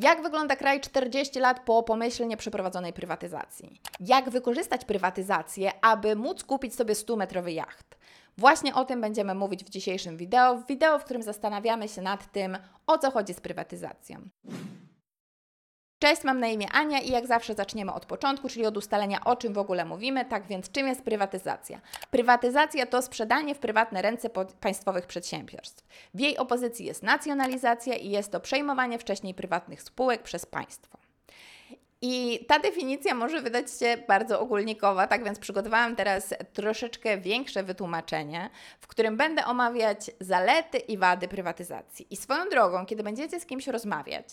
Jak 0.00 0.22
wygląda 0.22 0.56
kraj 0.56 0.80
40 0.80 1.40
lat 1.40 1.60
po 1.60 1.82
pomyślnie 1.82 2.36
przeprowadzonej 2.36 2.92
prywatyzacji? 2.92 3.80
Jak 4.00 4.30
wykorzystać 4.30 4.84
prywatyzację, 4.84 5.84
aby 5.84 6.16
móc 6.16 6.44
kupić 6.44 6.74
sobie 6.74 6.94
100-metrowy 6.94 7.48
jacht? 7.48 7.96
Właśnie 8.38 8.74
o 8.74 8.84
tym 8.84 9.00
będziemy 9.00 9.34
mówić 9.34 9.64
w 9.64 9.68
dzisiejszym 9.68 10.16
wideo, 10.16 10.56
w 10.56 10.66
wideo, 10.66 10.98
w 10.98 11.04
którym 11.04 11.22
zastanawiamy 11.22 11.88
się 11.88 12.02
nad 12.02 12.32
tym, 12.32 12.58
o 12.86 12.98
co 12.98 13.10
chodzi 13.10 13.34
z 13.34 13.40
prywatyzacją. 13.40 14.28
Cześć, 15.98 16.24
mam 16.24 16.40
na 16.40 16.46
imię 16.46 16.66
Ania 16.72 17.00
i 17.00 17.10
jak 17.10 17.26
zawsze 17.26 17.54
zaczniemy 17.54 17.92
od 17.92 18.06
początku, 18.06 18.48
czyli 18.48 18.66
od 18.66 18.76
ustalenia 18.76 19.24
o 19.24 19.36
czym 19.36 19.52
w 19.52 19.58
ogóle 19.58 19.84
mówimy. 19.84 20.24
Tak 20.24 20.46
więc 20.46 20.70
czym 20.70 20.88
jest 20.88 21.02
prywatyzacja? 21.02 21.80
Prywatyzacja 22.10 22.86
to 22.86 23.02
sprzedanie 23.02 23.54
w 23.54 23.58
prywatne 23.58 24.02
ręce 24.02 24.30
państwowych 24.60 25.06
przedsiębiorstw. 25.06 25.84
W 26.14 26.20
jej 26.20 26.38
opozycji 26.38 26.86
jest 26.86 27.02
nacjonalizacja 27.02 27.94
i 27.94 28.10
jest 28.10 28.32
to 28.32 28.40
przejmowanie 28.40 28.98
wcześniej 28.98 29.34
prywatnych 29.34 29.82
spółek 29.82 30.22
przez 30.22 30.46
państwo. 30.46 31.05
I 32.02 32.44
ta 32.48 32.58
definicja 32.58 33.14
może 33.14 33.42
wydać 33.42 33.78
się 33.78 33.96
bardzo 34.08 34.40
ogólnikowa, 34.40 35.06
tak 35.06 35.24
więc 35.24 35.38
przygotowałam 35.38 35.96
teraz 35.96 36.34
troszeczkę 36.52 37.18
większe 37.18 37.62
wytłumaczenie, 37.62 38.50
w 38.80 38.86
którym 38.86 39.16
będę 39.16 39.44
omawiać 39.44 40.10
zalety 40.20 40.78
i 40.78 40.98
wady 40.98 41.28
prywatyzacji. 41.28 42.06
I 42.10 42.16
swoją 42.16 42.48
drogą, 42.48 42.86
kiedy 42.86 43.02
będziecie 43.02 43.40
z 43.40 43.46
kimś 43.46 43.66
rozmawiać, 43.66 44.26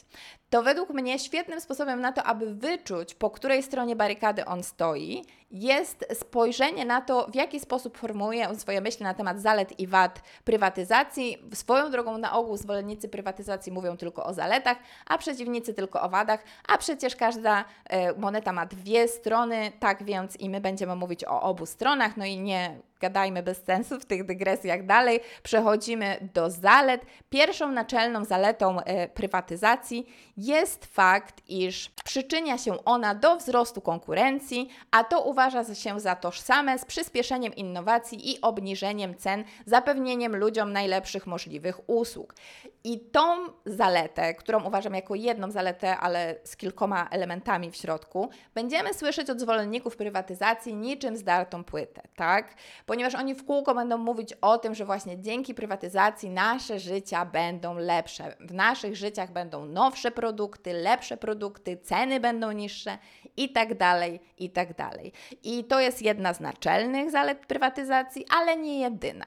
to 0.49 0.63
według 0.63 0.89
mnie 0.89 1.19
świetnym 1.19 1.61
sposobem 1.61 2.01
na 2.01 2.11
to, 2.11 2.23
aby 2.23 2.55
wyczuć, 2.55 3.13
po 3.15 3.29
której 3.29 3.63
stronie 3.63 3.95
barykady 3.95 4.45
on 4.45 4.63
stoi, 4.63 5.25
jest 5.53 6.05
spojrzenie 6.13 6.85
na 6.85 7.01
to, 7.01 7.27
w 7.31 7.35
jaki 7.35 7.59
sposób 7.59 7.97
formułuje 7.97 8.49
on 8.49 8.59
swoje 8.59 8.81
myśli 8.81 9.03
na 9.03 9.13
temat 9.13 9.41
zalet 9.41 9.79
i 9.79 9.87
wad 9.87 10.21
prywatyzacji. 10.43 11.37
Swoją 11.53 11.91
drogą 11.91 12.17
na 12.17 12.33
ogół 12.33 12.57
zwolennicy 12.57 13.09
prywatyzacji 13.09 13.71
mówią 13.71 13.97
tylko 13.97 14.25
o 14.25 14.33
zaletach, 14.33 14.77
a 15.05 15.17
przeciwnicy 15.17 15.73
tylko 15.73 16.01
o 16.01 16.09
wadach, 16.09 16.43
a 16.67 16.77
przecież 16.77 17.15
każda 17.15 17.65
e, 17.85 18.13
moneta 18.13 18.53
ma 18.53 18.65
dwie 18.65 19.07
strony, 19.07 19.71
tak 19.79 20.03
więc 20.03 20.35
i 20.35 20.49
my 20.49 20.61
będziemy 20.61 20.95
mówić 20.95 21.23
o 21.25 21.41
obu 21.41 21.65
stronach, 21.65 22.17
no 22.17 22.25
i 22.25 22.39
nie 22.39 22.79
gadajmy 23.03 23.43
bez 23.43 23.63
sensu 23.63 23.99
w 23.99 24.05
tych 24.05 24.25
dygresjach 24.25 24.85
dalej. 24.85 25.19
Przechodzimy 25.43 26.29
do 26.33 26.49
zalet. 26.49 27.01
Pierwszą 27.29 27.71
naczelną 27.71 28.25
zaletą 28.25 28.79
e, 28.79 29.07
prywatyzacji 29.07 30.07
jest 30.37 30.85
fakt, 30.85 31.41
iż 31.47 31.89
przyczynia 32.03 32.57
się 32.57 32.85
ona 32.85 33.15
do 33.15 33.35
wzrostu 33.35 33.81
konkurencji, 33.81 34.69
a 34.91 35.03
to 35.03 35.21
uważa 35.21 35.75
się 35.75 35.99
za 35.99 36.15
tożsame 36.15 36.79
z 36.79 36.85
przyspieszeniem 36.85 37.55
innowacji 37.55 38.31
i 38.31 38.41
obniżeniem 38.41 39.15
cen, 39.15 39.43
zapewnieniem 39.65 40.35
ludziom 40.35 40.73
najlepszych 40.73 41.27
możliwych 41.27 41.89
usług. 41.89 42.35
I 42.83 42.99
tą 42.99 43.21
zaletę, 43.65 44.33
którą 44.33 44.63
uważam 44.63 44.93
jako 44.93 45.15
jedną 45.15 45.51
zaletę, 45.51 45.97
ale 45.97 46.35
z 46.43 46.57
kilkoma 46.57 47.07
elementami 47.11 47.71
w 47.71 47.75
środku, 47.75 48.29
będziemy 48.55 48.93
słyszeć 48.93 49.29
od 49.29 49.39
zwolenników 49.39 49.97
prywatyzacji 49.97 50.75
niczym 50.75 51.17
zdartą 51.17 51.63
płytę, 51.63 52.01
tak? 52.15 52.55
Ponieważ 52.93 53.15
oni 53.15 53.35
w 53.35 53.45
kółko 53.45 53.75
będą 53.75 53.97
mówić 53.97 54.33
o 54.41 54.57
tym, 54.57 54.75
że 54.75 54.85
właśnie 54.85 55.21
dzięki 55.21 55.53
prywatyzacji 55.53 56.29
nasze 56.29 56.79
życia 56.79 57.25
będą 57.25 57.77
lepsze. 57.77 58.35
W 58.39 58.53
naszych 58.53 58.95
życiach 58.95 59.31
będą 59.31 59.65
nowsze 59.65 60.11
produkty, 60.11 60.73
lepsze 60.73 61.17
produkty, 61.17 61.77
ceny 61.77 62.19
będą 62.19 62.51
niższe 62.51 62.97
i 63.37 63.49
tak 63.49 63.77
dalej, 63.77 64.19
i 64.37 64.49
tak 64.49 64.75
dalej. 64.75 65.11
I 65.43 65.63
to 65.63 65.79
jest 65.79 66.01
jedna 66.01 66.33
z 66.33 66.39
naczelnych 66.39 67.11
zalet 67.11 67.45
prywatyzacji, 67.45 68.25
ale 68.37 68.57
nie 68.57 68.79
jedyna. 68.79 69.25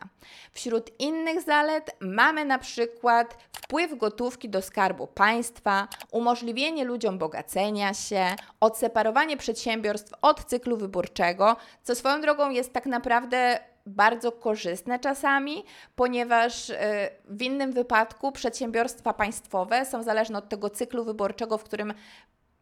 Wśród 0.52 1.00
innych 1.00 1.42
zalet 1.42 1.96
mamy 2.00 2.44
na 2.44 2.58
przykład 2.58 3.38
wpływ 3.52 3.98
gotówki 3.98 4.48
do 4.48 4.62
skarbu 4.62 5.06
państwa, 5.06 5.88
umożliwienie 6.10 6.84
ludziom 6.84 7.18
bogacenia 7.18 7.94
się, 7.94 8.26
odseparowanie 8.60 9.36
przedsiębiorstw 9.36 10.12
od 10.22 10.44
cyklu 10.44 10.76
wyborczego, 10.76 11.56
co 11.82 11.94
swoją 11.94 12.20
drogą 12.20 12.50
jest 12.50 12.72
tak 12.72 12.86
naprawdę 12.86 13.58
bardzo 13.86 14.32
korzystne 14.32 14.98
czasami, 14.98 15.64
ponieważ 15.97 16.70
y, 16.70 16.76
w 17.25 17.42
innym 17.42 17.72
wypadku 17.72 18.32
przedsiębiorstwa 18.32 19.12
państwowe 19.14 19.86
są 19.86 20.02
zależne 20.02 20.38
od 20.38 20.48
tego 20.48 20.70
cyklu 20.70 21.04
wyborczego, 21.04 21.58
w 21.58 21.64
którym 21.64 21.94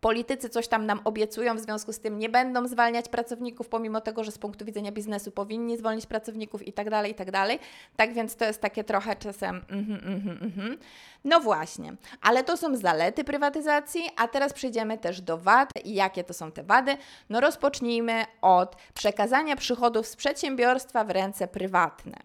politycy 0.05 0.49
coś 0.49 0.69
tam 0.69 0.87
nam 0.87 1.01
obiecują, 1.05 1.57
w 1.57 1.61
związku 1.61 1.93
z 1.93 2.01
tym 2.01 2.19
nie 2.19 2.29
będą 2.29 2.69
zwalniać 2.69 3.09
pracowników, 3.09 3.69
pomimo 3.69 4.01
tego, 4.01 4.25
że 4.25 4.33
z 4.33 4.39
punktu 4.39 4.65
widzenia 4.65 4.93
biznesu 4.93 5.31
powinni 5.31 5.77
zwolnić 5.77 6.07
pracowników 6.07 6.67
i 6.69 6.73
tak 6.73 6.91
dalej, 6.91 7.13
i 7.13 7.15
tak 7.15 7.31
dalej. 7.31 7.59
Tak 7.97 8.13
więc 8.13 8.37
to 8.37 8.45
jest 8.45 8.61
takie 8.61 8.85
trochę 8.85 9.17
czasem 9.17 9.57
mhm, 9.69 10.15
mhm, 10.15 10.39
mhm. 10.43 10.79
No 11.25 11.41
właśnie, 11.41 11.95
ale 12.23 12.45
to 12.45 12.57
są 12.57 12.77
zalety 12.77 13.25
prywatyzacji, 13.25 14.11
a 14.17 14.29
teraz 14.29 14.53
przejdziemy 14.53 14.99
też 14.99 15.21
do 15.21 15.39
wad 15.39 15.71
i 15.85 15.95
jakie 15.95 16.25
to 16.25 16.35
są 16.35 16.53
te 16.53 16.63
wady. 16.63 16.97
No 17.29 17.41
rozpocznijmy 17.41 18.25
od 18.43 18.77
przekazania 18.95 19.57
przychodów 19.57 20.07
z 20.07 20.17
przedsiębiorstwa 20.17 21.05
w 21.05 21.11
ręce 21.11 21.49
prywatne. 21.49 22.17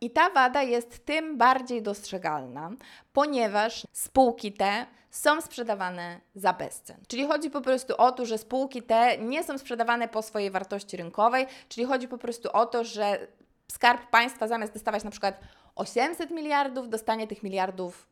I 0.00 0.10
ta 0.10 0.30
wada 0.30 0.62
jest 0.62 1.04
tym 1.04 1.38
bardziej 1.38 1.82
dostrzegalna, 1.82 2.70
ponieważ 3.12 3.86
spółki 3.92 4.52
te 4.52 4.86
są 5.10 5.40
sprzedawane 5.40 6.20
za 6.34 6.52
bezcen. 6.52 6.96
Czyli 7.08 7.26
chodzi 7.26 7.50
po 7.50 7.60
prostu 7.60 7.94
o 7.96 8.12
to, 8.12 8.26
że 8.26 8.38
spółki 8.38 8.82
te 8.82 9.18
nie 9.18 9.44
są 9.44 9.58
sprzedawane 9.58 10.08
po 10.08 10.22
swojej 10.22 10.50
wartości 10.50 10.96
rynkowej, 10.96 11.46
czyli 11.68 11.86
chodzi 11.86 12.08
po 12.08 12.18
prostu 12.18 12.48
o 12.52 12.66
to, 12.66 12.84
że 12.84 13.26
Skarb 13.72 14.10
Państwa 14.10 14.48
zamiast 14.48 14.72
dostawać 14.72 15.04
na 15.04 15.10
przykład 15.10 15.40
800 15.74 16.30
miliardów, 16.30 16.88
dostanie 16.88 17.26
tych 17.26 17.42
miliardów 17.42 18.11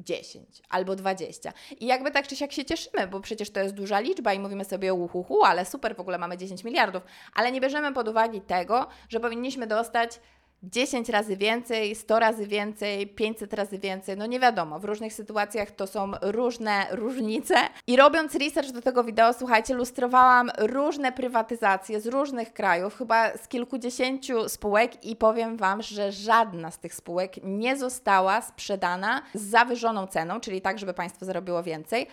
10 0.00 0.62
albo 0.68 0.96
20. 0.96 1.52
I 1.80 1.86
jakby 1.86 2.10
tak 2.10 2.28
czy 2.28 2.36
siak 2.36 2.52
się 2.52 2.64
cieszymy, 2.64 3.08
bo 3.08 3.20
przecież 3.20 3.50
to 3.50 3.60
jest 3.60 3.74
duża 3.74 4.00
liczba 4.00 4.32
i 4.32 4.38
mówimy 4.38 4.64
sobie 4.64 4.94
uhuhu, 4.94 5.44
ale 5.44 5.64
super, 5.64 5.96
w 5.96 6.00
ogóle 6.00 6.18
mamy 6.18 6.36
10 6.36 6.64
miliardów, 6.64 7.02
ale 7.34 7.52
nie 7.52 7.60
bierzemy 7.60 7.92
pod 7.92 8.08
uwagę 8.08 8.40
tego, 8.40 8.86
że 9.08 9.20
powinniśmy 9.20 9.66
dostać 9.66 10.20
10 10.62 11.08
razy 11.08 11.36
więcej, 11.36 11.94
100 11.94 12.18
razy 12.18 12.46
więcej, 12.46 13.06
500 13.06 13.52
razy 13.52 13.78
więcej, 13.78 14.16
no 14.16 14.26
nie 14.26 14.40
wiadomo, 14.40 14.80
w 14.80 14.84
różnych 14.84 15.12
sytuacjach 15.12 15.70
to 15.70 15.86
są 15.86 16.12
różne 16.22 16.86
różnice. 16.90 17.54
I 17.86 17.96
robiąc 17.96 18.34
research 18.34 18.70
do 18.70 18.82
tego 18.82 19.04
wideo, 19.04 19.32
słuchajcie, 19.32 19.74
lustrowałam 19.74 20.50
różne 20.58 21.12
prywatyzacje 21.12 22.00
z 22.00 22.06
różnych 22.06 22.52
krajów, 22.52 22.96
chyba 22.96 23.36
z 23.36 23.48
kilkudziesięciu 23.48 24.48
spółek 24.48 25.04
i 25.04 25.16
powiem 25.16 25.56
Wam, 25.56 25.82
że 25.82 26.12
żadna 26.12 26.70
z 26.70 26.78
tych 26.78 26.94
spółek 26.94 27.32
nie 27.42 27.76
została 27.76 28.40
sprzedana 28.40 29.22
z 29.34 29.42
zawyżoną 29.42 30.06
ceną, 30.06 30.40
czyli 30.40 30.60
tak, 30.60 30.78
żeby 30.78 30.94
państwo 30.94 31.24
zarobiło 31.24 31.62
więcej 31.62 32.06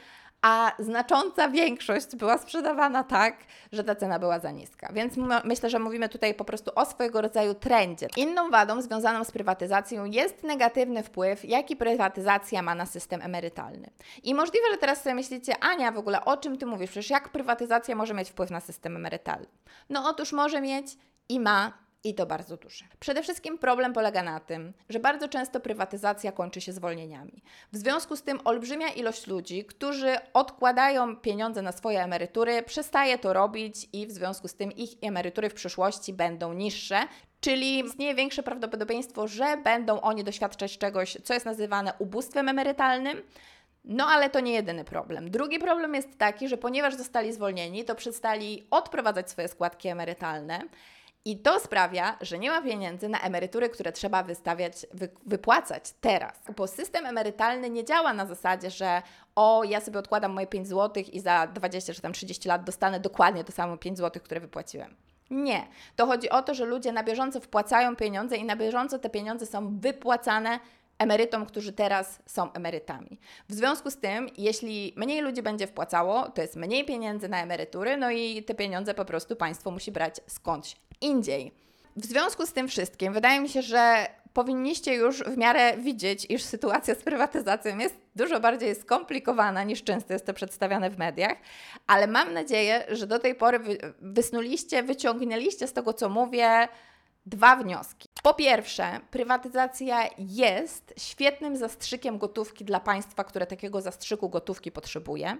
a 0.45 0.71
znacząca 0.79 1.49
większość 1.49 2.15
była 2.15 2.37
sprzedawana 2.37 3.03
tak, 3.03 3.35
że 3.71 3.83
ta 3.83 3.95
cena 3.95 4.19
była 4.19 4.39
za 4.39 4.51
niska. 4.51 4.89
Więc 4.93 5.13
myślę, 5.43 5.69
że 5.69 5.79
mówimy 5.79 6.09
tutaj 6.09 6.33
po 6.33 6.45
prostu 6.45 6.71
o 6.75 6.85
swojego 6.85 7.21
rodzaju 7.21 7.53
trendzie. 7.53 8.07
Inną 8.17 8.49
wadą 8.49 8.81
związaną 8.81 9.23
z 9.23 9.31
prywatyzacją 9.31 10.05
jest 10.05 10.43
negatywny 10.43 11.03
wpływ, 11.03 11.45
jaki 11.45 11.75
prywatyzacja 11.75 12.61
ma 12.61 12.75
na 12.75 12.85
system 12.85 13.21
emerytalny. 13.21 13.89
I 14.23 14.35
możliwe, 14.35 14.65
że 14.71 14.77
teraz 14.77 15.03
sobie 15.03 15.15
myślicie, 15.15 15.63
Ania, 15.63 15.91
w 15.91 15.97
ogóle 15.97 16.25
o 16.25 16.37
czym 16.37 16.57
ty 16.57 16.65
mówisz? 16.65 16.89
Przecież 16.89 17.09
jak 17.09 17.29
prywatyzacja 17.29 17.95
może 17.95 18.13
mieć 18.13 18.29
wpływ 18.29 18.51
na 18.51 18.59
system 18.59 18.95
emerytalny? 18.95 19.47
No 19.89 20.09
otóż 20.09 20.31
może 20.33 20.61
mieć 20.61 20.87
i 21.29 21.39
ma 21.39 21.84
i 22.05 22.13
to 22.13 22.25
bardzo 22.25 22.57
duży. 22.57 22.85
Przede 22.99 23.21
wszystkim 23.21 23.57
problem 23.57 23.93
polega 23.93 24.23
na 24.23 24.39
tym, 24.39 24.73
że 24.89 24.99
bardzo 24.99 25.27
często 25.27 25.59
prywatyzacja 25.59 26.31
kończy 26.31 26.61
się 26.61 26.73
zwolnieniami. 26.73 27.43
W 27.73 27.77
związku 27.77 28.15
z 28.15 28.23
tym 28.23 28.39
olbrzymia 28.45 28.87
ilość 28.87 29.27
ludzi, 29.27 29.65
którzy 29.65 30.15
odkładają 30.33 31.15
pieniądze 31.15 31.61
na 31.61 31.71
swoje 31.71 32.03
emerytury, 32.03 32.63
przestaje 32.63 33.17
to 33.17 33.33
robić 33.33 33.87
i 33.93 34.07
w 34.07 34.11
związku 34.11 34.47
z 34.47 34.55
tym 34.55 34.71
ich 34.71 34.89
emerytury 35.01 35.49
w 35.49 35.53
przyszłości 35.53 36.13
będą 36.13 36.53
niższe. 36.53 36.99
Czyli 37.41 37.79
istnieje 37.79 38.15
większe 38.15 38.43
prawdopodobieństwo, 38.43 39.27
że 39.27 39.57
będą 39.57 40.01
oni 40.01 40.23
doświadczać 40.23 40.77
czegoś, 40.77 41.17
co 41.23 41.33
jest 41.33 41.45
nazywane 41.45 41.93
ubóstwem 41.99 42.49
emerytalnym, 42.49 43.21
no 43.85 44.05
ale 44.05 44.29
to 44.29 44.39
nie 44.39 44.53
jedyny 44.53 44.83
problem. 44.83 45.31
Drugi 45.31 45.59
problem 45.59 45.95
jest 45.95 46.17
taki, 46.17 46.47
że 46.47 46.57
ponieważ 46.57 46.95
zostali 46.95 47.33
zwolnieni, 47.33 47.85
to 47.85 47.95
przestali 47.95 48.67
odprowadzać 48.71 49.29
swoje 49.29 49.47
składki 49.47 49.87
emerytalne. 49.87 50.61
I 51.27 51.37
to 51.37 51.59
sprawia, 51.59 52.17
że 52.21 52.39
nie 52.39 52.49
ma 52.49 52.61
pieniędzy 52.61 53.09
na 53.09 53.19
emerytury, 53.19 53.69
które 53.69 53.91
trzeba 53.91 54.23
wystawiać, 54.23 54.85
wy, 54.93 55.09
wypłacać 55.25 55.93
teraz. 56.01 56.39
Bo 56.55 56.67
system 56.67 57.05
emerytalny 57.05 57.69
nie 57.69 57.85
działa 57.85 58.13
na 58.13 58.25
zasadzie, 58.25 58.71
że 58.71 59.01
o, 59.35 59.63
ja 59.63 59.81
sobie 59.81 59.99
odkładam 59.99 60.33
moje 60.33 60.47
5 60.47 60.67
zł 60.67 61.03
i 61.13 61.19
za 61.19 61.47
20 61.47 61.93
czy 61.93 62.01
tam 62.01 62.13
30 62.13 62.47
lat 62.49 62.63
dostanę 62.63 62.99
dokładnie 62.99 63.43
to 63.43 63.51
samo 63.51 63.77
5 63.77 63.97
zł, 63.97 64.21
które 64.23 64.41
wypłaciłem. 64.41 64.95
Nie. 65.29 65.67
To 65.95 66.05
chodzi 66.05 66.29
o 66.29 66.41
to, 66.41 66.53
że 66.53 66.65
ludzie 66.65 66.91
na 66.91 67.03
bieżąco 67.03 67.39
wpłacają 67.39 67.95
pieniądze 67.95 68.37
i 68.37 68.45
na 68.45 68.55
bieżąco 68.55 68.99
te 68.99 69.09
pieniądze 69.09 69.45
są 69.45 69.79
wypłacane 69.79 70.59
emerytom, 70.99 71.45
którzy 71.45 71.73
teraz 71.73 72.19
są 72.25 72.53
emerytami. 72.53 73.19
W 73.49 73.53
związku 73.53 73.91
z 73.91 73.97
tym, 73.97 74.29
jeśli 74.37 74.93
mniej 74.95 75.21
ludzi 75.21 75.41
będzie 75.41 75.67
wpłacało, 75.67 76.29
to 76.29 76.41
jest 76.41 76.55
mniej 76.55 76.85
pieniędzy 76.85 77.29
na 77.29 77.43
emerytury, 77.43 77.97
no 77.97 78.11
i 78.11 78.43
te 78.43 78.55
pieniądze 78.55 78.93
po 78.93 79.05
prostu 79.05 79.35
państwo 79.35 79.71
musi 79.71 79.91
brać 79.91 80.15
skądś 80.27 80.75
indziej. 81.01 81.51
W 81.95 82.05
związku 82.05 82.45
z 82.45 82.53
tym 82.53 82.67
wszystkim, 82.67 83.13
wydaje 83.13 83.41
mi 83.41 83.49
się, 83.49 83.61
że 83.61 84.07
powinniście 84.33 84.93
już 84.93 85.23
w 85.23 85.37
miarę 85.37 85.77
widzieć, 85.77 86.25
iż 86.29 86.43
sytuacja 86.43 86.95
z 86.95 87.03
prywatyzacją 87.03 87.77
jest 87.77 87.95
dużo 88.15 88.39
bardziej 88.39 88.75
skomplikowana 88.75 89.63
niż 89.63 89.83
często 89.83 90.13
jest 90.13 90.25
to 90.25 90.33
przedstawiane 90.33 90.89
w 90.89 90.97
mediach, 90.97 91.37
ale 91.87 92.07
mam 92.07 92.33
nadzieję, 92.33 92.85
że 92.89 93.07
do 93.07 93.19
tej 93.19 93.35
pory 93.35 93.59
wysnuliście, 94.01 94.83
wyciągnęliście 94.83 95.67
z 95.67 95.73
tego, 95.73 95.93
co 95.93 96.09
mówię, 96.09 96.67
dwa 97.25 97.55
wnioski. 97.55 98.09
Po 98.23 98.33
pierwsze, 98.33 98.99
prywatyzacja 99.11 100.09
jest 100.17 100.93
świetnym 100.97 101.57
zastrzykiem 101.57 102.17
gotówki 102.17 102.65
dla 102.65 102.79
państwa, 102.79 103.23
które 103.23 103.47
takiego 103.47 103.81
zastrzyku 103.81 104.29
gotówki 104.29 104.71
potrzebuje, 104.71 105.37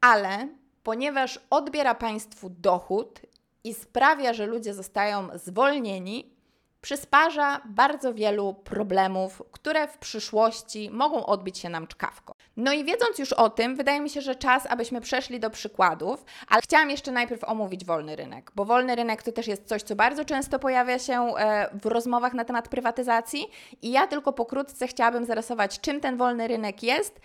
ale 0.00 0.48
ponieważ 0.82 1.40
odbiera 1.50 1.94
państwu 1.94 2.50
dochód 2.50 3.20
i 3.64 3.74
sprawia, 3.74 4.32
że 4.32 4.46
ludzie 4.46 4.74
zostają 4.74 5.28
zwolnieni, 5.34 6.34
przysparza 6.80 7.60
bardzo 7.64 8.14
wielu 8.14 8.54
problemów, 8.54 9.42
które 9.52 9.88
w 9.88 9.98
przyszłości 9.98 10.90
mogą 10.90 11.26
odbić 11.26 11.58
się 11.58 11.68
nam 11.68 11.86
czkawką. 11.86 12.32
No 12.58 12.72
i 12.72 12.84
wiedząc 12.84 13.18
już 13.18 13.32
o 13.32 13.50
tym, 13.50 13.76
wydaje 13.76 14.00
mi 14.00 14.10
się, 14.10 14.20
że 14.20 14.34
czas, 14.34 14.66
abyśmy 14.66 15.00
przeszli 15.00 15.40
do 15.40 15.50
przykładów, 15.50 16.24
ale 16.48 16.62
chciałam 16.62 16.90
jeszcze 16.90 17.12
najpierw 17.12 17.44
omówić 17.44 17.84
wolny 17.84 18.16
rynek, 18.16 18.52
bo 18.54 18.64
wolny 18.64 18.94
rynek 18.94 19.22
to 19.22 19.32
też 19.32 19.46
jest 19.46 19.68
coś, 19.68 19.82
co 19.82 19.96
bardzo 19.96 20.24
często 20.24 20.58
pojawia 20.58 20.98
się 20.98 21.36
e, 21.36 21.70
w 21.82 21.86
rozmowach 21.86 22.34
na 22.34 22.44
temat 22.44 22.68
prywatyzacji. 22.68 23.46
I 23.82 23.90
ja 23.90 24.06
tylko 24.06 24.32
pokrótce 24.32 24.86
chciałabym 24.86 25.24
zarysować, 25.24 25.80
czym 25.80 26.00
ten 26.00 26.16
wolny 26.16 26.48
rynek 26.48 26.82
jest 26.82 27.20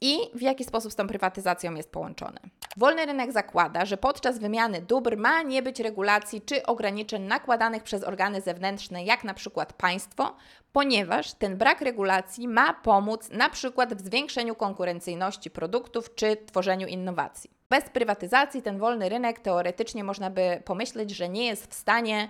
i 0.00 0.18
w 0.34 0.42
jaki 0.42 0.64
sposób 0.64 0.92
z 0.92 0.96
tą 0.96 1.06
prywatyzacją 1.06 1.74
jest 1.74 1.90
połączony. 1.90 2.40
Wolny 2.76 3.06
rynek 3.06 3.32
zakłada, 3.32 3.84
że 3.84 3.96
podczas 3.96 4.38
wymiany 4.38 4.82
dóbr 4.82 5.16
ma 5.16 5.42
nie 5.42 5.62
być 5.62 5.80
regulacji 5.80 6.42
czy 6.42 6.66
ograniczeń 6.66 7.22
nakładanych 7.22 7.82
przez 7.82 8.04
organy 8.04 8.40
zewnętrzne, 8.40 9.04
jak 9.04 9.24
na 9.24 9.34
przykład 9.34 9.72
państwo, 9.72 10.36
ponieważ 10.72 11.32
ten 11.32 11.56
brak 11.56 11.80
regulacji 11.80 12.48
ma 12.48 12.72
pomóc 12.72 13.28
na 13.30 13.50
przykład 13.50 13.94
w 13.94 14.06
zwiększeniu 14.06 14.54
konkurencyjności 14.54 15.50
produktów 15.50 16.14
czy 16.14 16.36
tworzeniu 16.36 16.86
innowacji. 16.86 17.50
Bez 17.70 17.84
prywatyzacji 17.84 18.62
ten 18.62 18.78
wolny 18.78 19.08
rynek 19.08 19.40
teoretycznie 19.40 20.04
można 20.04 20.30
by 20.30 20.62
pomyśleć, 20.64 21.10
że 21.10 21.28
nie 21.28 21.46
jest 21.46 21.70
w 21.70 21.74
stanie 21.74 22.28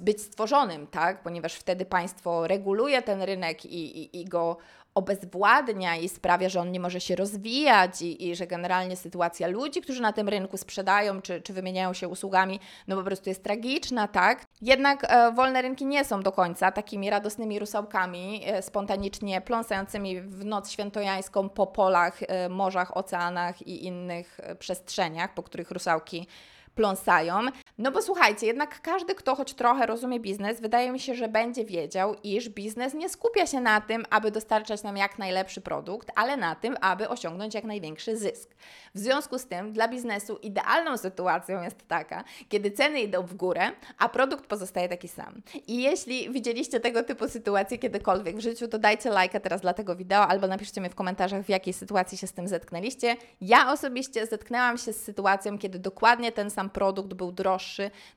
być 0.00 0.22
stworzonym, 0.22 0.86
tak? 0.86 1.22
ponieważ 1.22 1.54
wtedy 1.54 1.84
państwo 1.84 2.46
reguluje 2.46 3.02
ten 3.02 3.22
rynek 3.22 3.64
i, 3.64 4.02
i, 4.02 4.20
i 4.20 4.24
go 4.24 4.56
obezwładnia 4.98 5.96
i 5.96 6.08
sprawia, 6.08 6.48
że 6.48 6.60
on 6.60 6.72
nie 6.72 6.80
może 6.80 7.00
się 7.00 7.16
rozwijać 7.16 8.02
i, 8.02 8.28
i, 8.28 8.36
że 8.36 8.46
generalnie 8.46 8.96
sytuacja 8.96 9.48
ludzi, 9.48 9.80
którzy 9.80 10.02
na 10.02 10.12
tym 10.12 10.28
rynku 10.28 10.56
sprzedają 10.56 11.22
czy, 11.22 11.40
czy 11.40 11.52
wymieniają 11.52 11.92
się 11.92 12.08
usługami, 12.08 12.60
no 12.88 12.96
po 12.96 13.02
prostu 13.02 13.28
jest 13.28 13.44
tragiczna, 13.44 14.08
tak? 14.08 14.44
Jednak 14.62 15.04
e, 15.04 15.32
wolne 15.32 15.62
rynki 15.62 15.86
nie 15.86 16.04
są 16.04 16.22
do 16.22 16.32
końca 16.32 16.72
takimi 16.72 17.10
radosnymi 17.10 17.58
rusałkami, 17.58 18.42
e, 18.46 18.62
spontanicznie 18.62 19.40
pląsającymi 19.40 20.20
w 20.20 20.44
noc 20.44 20.70
świętojańską 20.70 21.48
po 21.48 21.66
polach, 21.66 22.18
e, 22.22 22.48
morzach, 22.48 22.96
oceanach 22.96 23.62
i 23.62 23.84
innych 23.86 24.40
e, 24.42 24.54
przestrzeniach, 24.54 25.34
po 25.34 25.42
których 25.42 25.70
rusałki 25.70 26.26
pląsają. 26.74 27.40
No 27.78 27.90
bo 27.92 28.02
słuchajcie, 28.02 28.46
jednak 28.46 28.80
każdy, 28.82 29.14
kto 29.14 29.34
choć 29.34 29.54
trochę 29.54 29.86
rozumie 29.86 30.20
biznes, 30.20 30.60
wydaje 30.60 30.92
mi 30.92 31.00
się, 31.00 31.14
że 31.14 31.28
będzie 31.28 31.64
wiedział, 31.64 32.14
iż 32.22 32.48
biznes 32.48 32.94
nie 32.94 33.08
skupia 33.08 33.46
się 33.46 33.60
na 33.60 33.80
tym, 33.80 34.04
aby 34.10 34.30
dostarczać 34.30 34.82
nam 34.82 34.96
jak 34.96 35.18
najlepszy 35.18 35.60
produkt, 35.60 36.10
ale 36.14 36.36
na 36.36 36.54
tym, 36.54 36.76
aby 36.80 37.08
osiągnąć 37.08 37.54
jak 37.54 37.64
największy 37.64 38.16
zysk. 38.16 38.54
W 38.94 38.98
związku 38.98 39.38
z 39.38 39.46
tym 39.46 39.72
dla 39.72 39.88
biznesu 39.88 40.36
idealną 40.36 40.96
sytuacją 40.96 41.62
jest 41.62 41.88
taka, 41.88 42.24
kiedy 42.48 42.70
ceny 42.70 43.00
idą 43.00 43.22
w 43.22 43.34
górę, 43.34 43.70
a 43.98 44.08
produkt 44.08 44.46
pozostaje 44.46 44.88
taki 44.88 45.08
sam. 45.08 45.42
I 45.66 45.82
jeśli 45.82 46.30
widzieliście 46.30 46.80
tego 46.80 47.02
typu 47.02 47.28
sytuacje 47.28 47.78
kiedykolwiek 47.78 48.36
w 48.36 48.40
życiu, 48.40 48.68
to 48.68 48.78
dajcie 48.78 49.10
lajka 49.10 49.40
teraz 49.40 49.60
dla 49.60 49.74
tego 49.74 49.96
wideo 49.96 50.26
albo 50.26 50.46
napiszcie 50.46 50.80
mi 50.80 50.88
w 50.88 50.94
komentarzach, 50.94 51.42
w 51.42 51.48
jakiej 51.48 51.72
sytuacji 51.72 52.18
się 52.18 52.26
z 52.26 52.32
tym 52.32 52.48
zetknęliście. 52.48 53.16
Ja 53.40 53.72
osobiście 53.72 54.26
zetknęłam 54.26 54.78
się 54.78 54.92
z 54.92 55.02
sytuacją, 55.02 55.58
kiedy 55.58 55.78
dokładnie 55.78 56.32
ten 56.32 56.50
sam 56.50 56.70
produkt 56.70 57.14
był 57.14 57.32
droższy, 57.32 57.67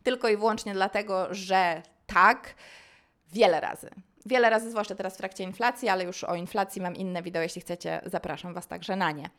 tylko 0.04 0.30
i 0.30 0.38
wyłącznie 0.38 0.74
dlatego, 0.74 1.28
że 1.34 1.82
tak, 2.08 2.56
wiele 3.34 3.62
razy. 3.62 3.90
Wiele 4.26 4.50
razy, 4.50 4.70
zwłaszcza 4.70 4.96
teraz 4.96 5.14
w 5.14 5.18
trakcie 5.18 5.44
inflacji, 5.44 5.90
ale 5.90 6.04
już 6.04 6.24
o 6.24 6.36
inflacji 6.36 6.82
mam 6.82 6.96
inne 6.96 7.22
wideo, 7.22 7.42
jeśli 7.42 7.62
chcecie, 7.62 8.02
zapraszam 8.06 8.54
Was 8.54 8.68
także 8.68 8.96
na 8.96 9.12
nie. 9.12 9.30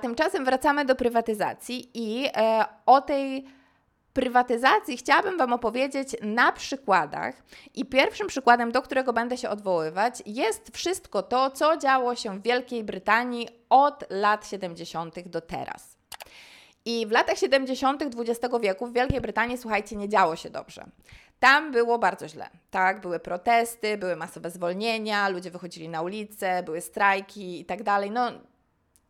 Tymczasem 0.00 0.44
wracamy 0.44 0.84
do 0.84 0.96
prywatyzacji 0.96 1.90
i 1.94 2.26
e, 2.36 2.64
o 2.86 3.00
tej 3.00 3.44
prywatyzacji 4.12 4.96
chciałabym 4.96 5.38
Wam 5.38 5.52
opowiedzieć 5.52 6.16
na 6.22 6.52
przykładach. 6.52 7.42
I 7.74 7.84
pierwszym 7.84 8.26
przykładem, 8.26 8.72
do 8.72 8.82
którego 8.82 9.12
będę 9.12 9.36
się 9.36 9.48
odwoływać, 9.48 10.22
jest 10.26 10.76
wszystko 10.76 11.22
to, 11.22 11.50
co 11.50 11.76
działo 11.76 12.14
się 12.14 12.38
w 12.38 12.42
Wielkiej 12.42 12.84
Brytanii 12.84 13.48
od 13.68 14.04
lat 14.10 14.48
70. 14.48 15.28
do 15.28 15.40
teraz. 15.40 15.91
I 16.84 17.06
w 17.06 17.10
latach 17.10 17.38
70. 17.38 18.02
XX 18.02 18.54
wieku 18.62 18.86
w 18.86 18.92
Wielkiej 18.92 19.20
Brytanii, 19.20 19.58
słuchajcie, 19.58 19.96
nie 19.96 20.08
działo 20.08 20.36
się 20.36 20.50
dobrze. 20.50 20.84
Tam 21.40 21.72
było 21.72 21.98
bardzo 21.98 22.28
źle, 22.28 22.50
tak? 22.70 23.00
Były 23.00 23.20
protesty, 23.20 23.96
były 23.98 24.16
masowe 24.16 24.50
zwolnienia, 24.50 25.28
ludzie 25.28 25.50
wychodzili 25.50 25.88
na 25.88 26.02
ulicę, 26.02 26.62
były 26.62 26.80
strajki 26.80 27.60
i 27.60 27.64
tak 27.64 27.82
dalej. 27.82 28.10
No, 28.10 28.30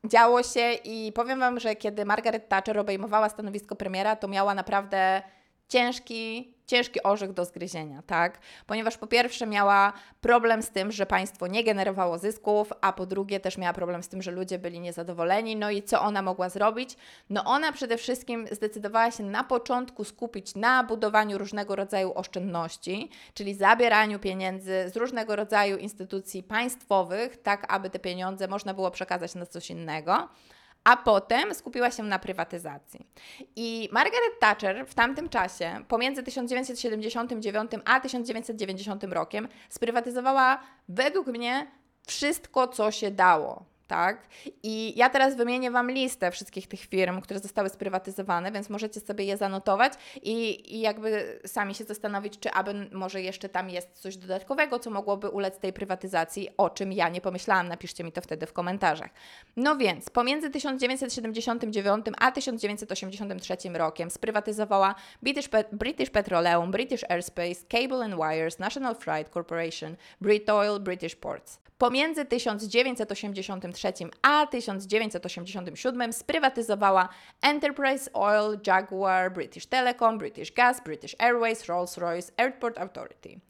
działo 0.04 0.42
się 0.42 0.72
i 0.84 1.12
powiem 1.12 1.40
Wam, 1.40 1.60
że 1.60 1.76
kiedy 1.76 2.04
Margaret 2.04 2.48
Thatcher 2.48 2.78
obejmowała 2.78 3.28
stanowisko 3.28 3.76
premiera, 3.76 4.16
to 4.16 4.28
miała 4.28 4.54
naprawdę 4.54 5.22
ciężki 5.68 6.54
ciężki 6.72 7.02
orzech 7.02 7.32
do 7.32 7.44
zgryzienia, 7.44 8.02
tak? 8.06 8.38
Ponieważ 8.66 8.98
po 8.98 9.06
pierwsze 9.06 9.46
miała 9.46 9.92
problem 10.20 10.62
z 10.62 10.70
tym, 10.70 10.92
że 10.92 11.06
państwo 11.06 11.46
nie 11.46 11.64
generowało 11.64 12.18
zysków, 12.18 12.72
a 12.80 12.92
po 12.92 13.06
drugie 13.06 13.40
też 13.40 13.58
miała 13.58 13.72
problem 13.72 14.02
z 14.02 14.08
tym, 14.08 14.22
że 14.22 14.30
ludzie 14.30 14.58
byli 14.58 14.80
niezadowoleni. 14.80 15.56
No 15.56 15.70
i 15.70 15.82
co 15.82 16.00
ona 16.00 16.22
mogła 16.22 16.48
zrobić? 16.48 16.96
No 17.30 17.44
ona 17.44 17.72
przede 17.72 17.96
wszystkim 17.96 18.46
zdecydowała 18.52 19.10
się 19.10 19.22
na 19.22 19.44
początku 19.44 20.04
skupić 20.04 20.54
na 20.54 20.84
budowaniu 20.84 21.38
różnego 21.38 21.76
rodzaju 21.76 22.12
oszczędności, 22.14 23.10
czyli 23.34 23.54
zabieraniu 23.54 24.18
pieniędzy 24.18 24.90
z 24.92 24.96
różnego 24.96 25.36
rodzaju 25.36 25.76
instytucji 25.76 26.42
państwowych, 26.42 27.42
tak 27.42 27.72
aby 27.72 27.90
te 27.90 27.98
pieniądze 27.98 28.48
można 28.48 28.74
było 28.74 28.90
przekazać 28.90 29.34
na 29.34 29.46
coś 29.46 29.70
innego 29.70 30.28
a 30.84 30.96
potem 30.96 31.54
skupiła 31.54 31.90
się 31.90 32.02
na 32.02 32.18
prywatyzacji. 32.18 33.06
I 33.56 33.88
Margaret 33.92 34.40
Thatcher 34.40 34.86
w 34.86 34.94
tamtym 34.94 35.28
czasie, 35.28 35.84
pomiędzy 35.88 36.22
1979 36.22 37.70
a 37.84 38.00
1990 38.00 39.04
rokiem, 39.04 39.48
sprywatyzowała 39.68 40.60
według 40.88 41.26
mnie 41.26 41.66
wszystko, 42.06 42.68
co 42.68 42.90
się 42.90 43.10
dało 43.10 43.71
tak? 43.92 44.28
I 44.62 44.92
ja 44.96 45.10
teraz 45.10 45.36
wymienię 45.36 45.70
Wam 45.70 45.90
listę 45.90 46.30
wszystkich 46.30 46.66
tych 46.66 46.80
firm, 46.80 47.20
które 47.20 47.40
zostały 47.40 47.68
sprywatyzowane, 47.68 48.52
więc 48.52 48.70
możecie 48.70 49.00
sobie 49.00 49.24
je 49.24 49.36
zanotować 49.36 49.92
i, 50.22 50.74
i 50.76 50.80
jakby 50.80 51.40
sami 51.46 51.74
się 51.74 51.84
zastanowić, 51.84 52.38
czy 52.38 52.50
aby 52.50 52.88
może 52.92 53.22
jeszcze 53.22 53.48
tam 53.48 53.70
jest 53.70 53.88
coś 53.92 54.16
dodatkowego, 54.16 54.78
co 54.78 54.90
mogłoby 54.90 55.28
ulec 55.28 55.58
tej 55.58 55.72
prywatyzacji, 55.72 56.48
o 56.56 56.70
czym 56.70 56.92
ja 56.92 57.08
nie 57.08 57.20
pomyślałam. 57.20 57.68
Napiszcie 57.68 58.04
mi 58.04 58.12
to 58.12 58.20
wtedy 58.20 58.46
w 58.46 58.52
komentarzach. 58.52 59.10
No 59.56 59.76
więc, 59.76 60.10
pomiędzy 60.10 60.50
1979 60.50 62.06
a 62.18 62.32
1983 62.32 63.56
rokiem 63.74 64.10
sprywatyzowała 64.10 64.94
British, 65.22 65.48
Pe 65.48 65.64
British 65.72 66.10
Petroleum, 66.10 66.70
British 66.70 67.04
Airspace, 67.08 67.66
Cable 67.68 68.04
and 68.04 68.14
Wires, 68.14 68.58
National 68.58 68.94
Freight 68.94 69.32
Corporation, 69.32 69.96
Brit 70.20 70.50
Oil, 70.50 70.80
British 70.80 71.14
Ports. 71.16 71.61
Pomiędzy 71.82 72.24
1983 72.24 73.92
a 74.22 74.46
1987 74.46 76.12
sprywatyzowała 76.12 77.08
Enterprise 77.42 78.12
Oil, 78.12 78.58
Jaguar, 78.66 79.32
British 79.32 79.66
Telecom, 79.66 80.18
British 80.18 80.52
Gas, 80.52 80.80
British 80.84 81.16
Airways, 81.18 81.64
Rolls-Royce, 81.64 82.32
Airport 82.36 82.78
Authority. 82.78 83.40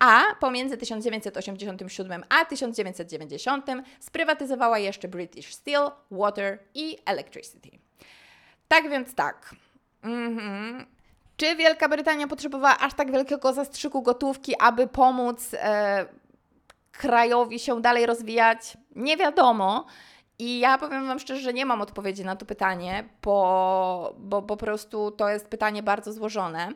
A 0.00 0.22
pomiędzy 0.40 0.76
1987 0.76 2.24
a 2.28 2.44
1990 2.44 3.66
sprywatyzowała 4.00 4.78
jeszcze 4.78 5.08
British 5.08 5.54
Steel, 5.54 5.90
Water 6.10 6.58
i 6.74 6.98
Electricity. 7.04 7.70
Tak 8.68 8.90
więc 8.90 9.14
tak. 9.14 9.54
Mhm. 10.02 10.86
Czy 11.36 11.56
Wielka 11.56 11.88
Brytania 11.88 12.26
potrzebowała 12.26 12.78
aż 12.78 12.94
tak 12.94 13.12
wielkiego 13.12 13.52
zastrzyku 13.52 14.02
gotówki, 14.02 14.54
aby 14.60 14.86
pomóc 14.86 15.54
e, 15.54 16.06
krajowi 16.98 17.58
się 17.58 17.80
dalej 17.80 18.06
rozwijać? 18.06 18.76
Nie 18.96 19.16
wiadomo. 19.16 19.86
I 20.38 20.58
ja 20.58 20.78
powiem 20.78 21.06
Wam 21.06 21.18
szczerze, 21.18 21.40
że 21.40 21.52
nie 21.52 21.66
mam 21.66 21.80
odpowiedzi 21.80 22.24
na 22.24 22.36
to 22.36 22.46
pytanie, 22.46 23.04
bo, 23.22 24.14
bo, 24.18 24.42
po 24.42 24.56
prostu 24.56 25.10
to 25.10 25.28
jest 25.28 25.48
pytanie 25.48 25.82
bardzo 25.82 26.12
złożone. 26.12 26.68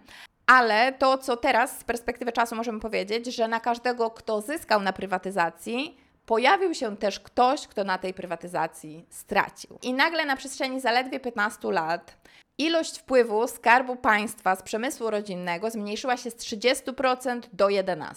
Ale 0.47 0.93
to, 0.93 1.19
co 1.19 1.37
teraz 1.37 1.79
z 1.79 1.85
perspektywy 1.85 2.33
czasu 2.33 2.57
możemy 2.57 2.81
powiedzieć, 2.81 3.27
że 3.35 3.49
na 3.49 3.61
każdego, 3.61 4.11
kto 4.11 4.41
zyskał 4.41 4.83
na 4.83 4.93
prywatyzacji, 4.93 5.97
pojawił 6.27 6.75
się 6.75 6.97
też 6.97 7.21
ktoś, 7.21 7.67
kto 7.67 7.85
na 7.85 7.99
tej 7.99 8.15
prywatyzacji 8.15 9.07
stracił. 9.11 9.79
I 9.83 9.93
nagle 9.93 10.25
na 10.25 10.37
przestrzeni 10.37 10.81
zaledwie 10.81 11.21
15 11.21 11.73
lat 11.73 12.17
ilość 12.59 12.99
wpływu 12.99 13.49
skarbu 13.49 13.97
państwa 13.97 14.57
z 14.57 14.63
przemysłu 14.63 15.11
rodzinnego 15.11 15.71
zmniejszyła 15.71 16.17
się 16.17 16.31
z 16.31 16.37
30% 16.37 17.41
do 17.53 17.67
11%. 17.67 18.15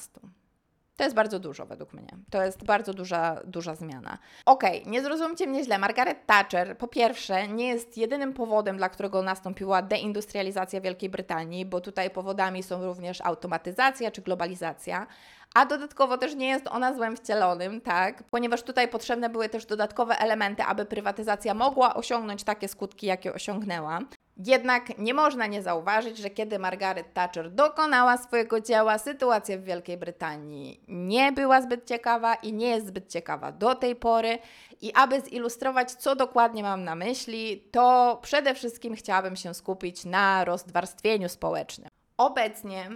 To 0.97 1.03
jest 1.03 1.15
bardzo 1.15 1.39
dużo 1.39 1.65
według 1.65 1.93
mnie. 1.93 2.17
To 2.29 2.43
jest 2.43 2.65
bardzo 2.65 2.93
duża, 2.93 3.39
duża 3.45 3.75
zmiana. 3.75 4.17
Okej, 4.45 4.81
okay, 4.81 4.91
nie 4.91 5.01
zrozumcie 5.01 5.47
mnie 5.47 5.63
źle. 5.63 5.77
Margaret 5.77 6.25
Thatcher 6.25 6.77
po 6.77 6.88
pierwsze 6.88 7.47
nie 7.47 7.67
jest 7.67 7.97
jedynym 7.97 8.33
powodem, 8.33 8.77
dla 8.77 8.89
którego 8.89 9.21
nastąpiła 9.21 9.81
deindustrializacja 9.81 10.81
Wielkiej 10.81 11.09
Brytanii, 11.09 11.65
bo 11.65 11.81
tutaj 11.81 12.09
powodami 12.09 12.63
są 12.63 12.85
również 12.85 13.21
automatyzacja 13.21 14.12
czy 14.12 14.21
globalizacja, 14.21 15.07
a 15.53 15.65
dodatkowo 15.65 16.17
też 16.17 16.35
nie 16.35 16.47
jest 16.47 16.67
ona 16.67 16.93
złem 16.93 17.17
wcielonym, 17.17 17.81
tak? 17.81 18.23
Ponieważ 18.23 18.63
tutaj 18.63 18.88
potrzebne 18.88 19.29
były 19.29 19.50
też 19.50 19.65
dodatkowe 19.65 20.17
elementy, 20.17 20.63
aby 20.63 20.85
prywatyzacja 20.85 21.53
mogła 21.53 21.93
osiągnąć 21.93 22.43
takie 22.43 22.67
skutki, 22.67 23.07
jakie 23.07 23.33
osiągnęła. 23.33 24.00
Jednak 24.37 24.97
nie 24.97 25.13
można 25.13 25.47
nie 25.47 25.61
zauważyć, 25.61 26.17
że 26.17 26.29
kiedy 26.29 26.59
Margaret 26.59 27.13
Thatcher 27.13 27.51
dokonała 27.51 28.17
swojego 28.17 28.59
dzieła, 28.59 28.97
sytuacja 28.97 29.57
w 29.57 29.63
Wielkiej 29.63 29.97
Brytanii 29.97 30.79
nie 30.87 31.31
była 31.31 31.61
zbyt 31.61 31.87
ciekawa 31.87 32.35
i 32.35 32.53
nie 32.53 32.67
jest 32.67 32.87
zbyt 32.87 33.11
ciekawa 33.11 33.51
do 33.51 33.75
tej 33.75 33.95
pory. 33.95 34.39
I 34.81 34.93
aby 34.93 35.21
zilustrować, 35.21 35.91
co 35.91 36.15
dokładnie 36.15 36.63
mam 36.63 36.83
na 36.83 36.95
myśli, 36.95 37.63
to 37.71 38.19
przede 38.21 38.55
wszystkim 38.55 38.95
chciałabym 38.95 39.35
się 39.35 39.53
skupić 39.53 40.05
na 40.05 40.45
rozwarstwieniu 40.45 41.29
społecznym. 41.29 41.89
Obecnie 42.17 42.89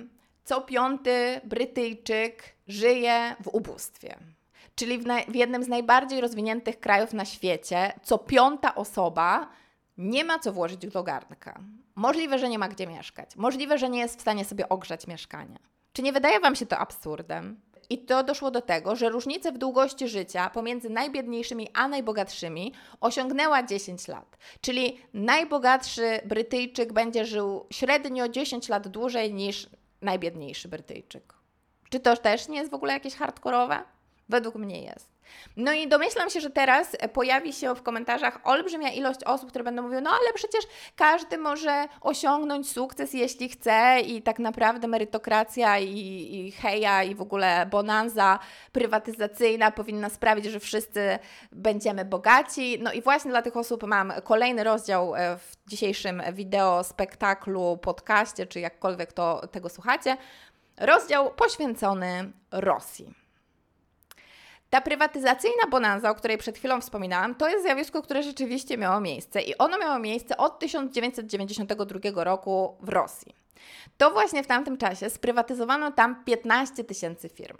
co 0.44 0.62
piąty 0.62 1.42
Brytyjczyk 1.44 2.44
żyje 2.68 3.36
w 3.44 3.48
ubóstwie. 3.48 4.18
Czyli 4.76 4.98
w, 4.98 5.04
w 5.28 5.36
jednym 5.36 5.64
z 5.64 5.68
najbardziej 5.68 6.22
rozwiniętych 6.22 6.80
krajów 6.80 7.14
na 7.14 7.26
świecie, 7.26 7.94
co 8.04 8.18
piąta 8.18 8.76
osoba 8.76 9.50
nie 9.98 10.24
ma 10.24 10.40
co 10.40 10.54
włożyć 10.54 10.88
do 10.88 11.04
garnka. 11.04 11.60
Możliwe, 11.96 12.40
że 12.40 12.50
nie 12.50 12.60
ma 12.60 12.68
gdzie 12.68 12.88
mieszkać. 12.88 13.36
Możliwe, 13.36 13.78
że 13.78 13.90
nie 13.90 14.00
jest 14.00 14.18
w 14.18 14.22
stanie 14.22 14.46
sobie 14.46 14.70
ogrzać 14.70 15.08
mieszkania. 15.08 15.60
Czy 15.94 16.02
nie 16.02 16.14
wydaje 16.14 16.40
Wam 16.40 16.56
się 16.56 16.66
to 16.66 16.78
absurdem? 16.78 17.60
I 17.90 17.98
to 17.98 18.24
doszło 18.24 18.52
do 18.52 18.62
tego, 18.62 18.96
że 18.96 19.10
różnica 19.10 19.52
w 19.52 19.58
długości 19.58 20.08
życia 20.08 20.50
pomiędzy 20.50 20.90
najbiedniejszymi 20.90 21.68
a 21.74 21.88
najbogatszymi 21.88 22.74
osiągnęła 23.02 23.64
10 23.64 24.08
lat. 24.08 24.38
Czyli 24.62 25.00
najbogatszy 25.14 26.20
Brytyjczyk 26.26 26.94
będzie 26.94 27.26
żył 27.26 27.66
średnio 27.70 28.30
10 28.30 28.70
lat 28.70 28.88
dłużej 28.88 29.34
niż 29.34 29.70
najbiedniejszy 30.02 30.68
Brytyjczyk. 30.68 31.34
Czy 31.90 32.00
to 32.00 32.18
też 32.18 32.48
nie 32.48 32.58
jest 32.58 32.72
w 32.72 32.74
ogóle 32.74 32.94
jakieś 32.94 33.16
hardkorowe? 33.16 33.84
Według 34.30 34.56
mnie 34.56 34.82
jest. 34.82 35.18
No 35.58 35.74
i 35.74 35.88
domyślam 35.88 36.30
się, 36.30 36.42
że 36.42 36.50
teraz 36.50 36.98
pojawi 37.14 37.54
się 37.54 37.76
w 37.76 37.84
komentarzach 37.84 38.40
olbrzymia 38.44 38.90
ilość 38.90 39.24
osób, 39.24 39.50
które 39.50 39.64
będą 39.64 39.82
mówiły, 39.82 40.02
no 40.02 40.10
ale 40.10 40.34
przecież 40.34 40.64
każdy 40.96 41.38
może 41.38 41.88
osiągnąć 42.02 42.72
sukces, 42.72 43.14
jeśli 43.14 43.50
chce 43.50 44.00
i 44.06 44.22
tak 44.22 44.40
naprawdę 44.40 44.88
merytokracja 44.88 45.80
i, 45.80 45.90
i 46.34 46.52
heja 46.52 47.04
i 47.04 47.16
w 47.16 47.22
ogóle 47.22 47.66
bonanza 47.66 48.40
prywatyzacyjna 48.72 49.72
powinna 49.72 50.10
sprawić, 50.10 50.46
że 50.46 50.60
wszyscy 50.60 51.20
będziemy 51.52 52.06
bogaci. 52.06 52.80
No 52.82 52.94
i 52.94 53.02
właśnie 53.02 53.32
dla 53.32 53.42
tych 53.42 53.58
osób 53.58 53.84
mam 53.84 54.14
kolejny 54.24 54.64
rozdział 54.64 55.16
e, 55.16 55.38
w 55.38 55.70
dzisiejszym 55.70 56.22
wideo, 56.34 56.84
spektaklu, 56.84 57.78
podcaście, 57.78 58.48
czy 58.48 58.60
jakkolwiek 58.60 59.14
to 59.14 59.48
tego 59.52 59.70
słuchacie. 59.70 60.18
Rozdział 60.78 61.34
poświęcony 61.34 62.32
Rosji. 62.52 63.27
Ta 64.70 64.82
prywatyzacyjna 64.82 65.68
bonanza, 65.70 66.10
o 66.10 66.16
której 66.16 66.38
przed 66.38 66.58
chwilą 66.58 66.82
wspominałam, 66.82 67.36
to 67.36 67.50
jest 67.50 67.64
zjawisko, 67.64 68.02
które 68.02 68.24
rzeczywiście 68.24 68.78
miało 68.78 69.02
miejsce 69.02 69.42
i 69.42 69.58
ono 69.58 69.78
miało 69.78 70.00
miejsce 70.00 70.38
od 70.38 70.60
1992 70.60 72.24
roku 72.24 72.78
w 72.82 72.90
Rosji. 72.90 73.36
To 73.98 74.12
właśnie 74.12 74.44
w 74.44 74.48
tamtym 74.48 74.78
czasie 74.78 75.10
sprywatyzowano 75.10 75.92
tam 75.92 76.24
15 76.24 76.84
tysięcy 76.84 77.30
firm. 77.30 77.58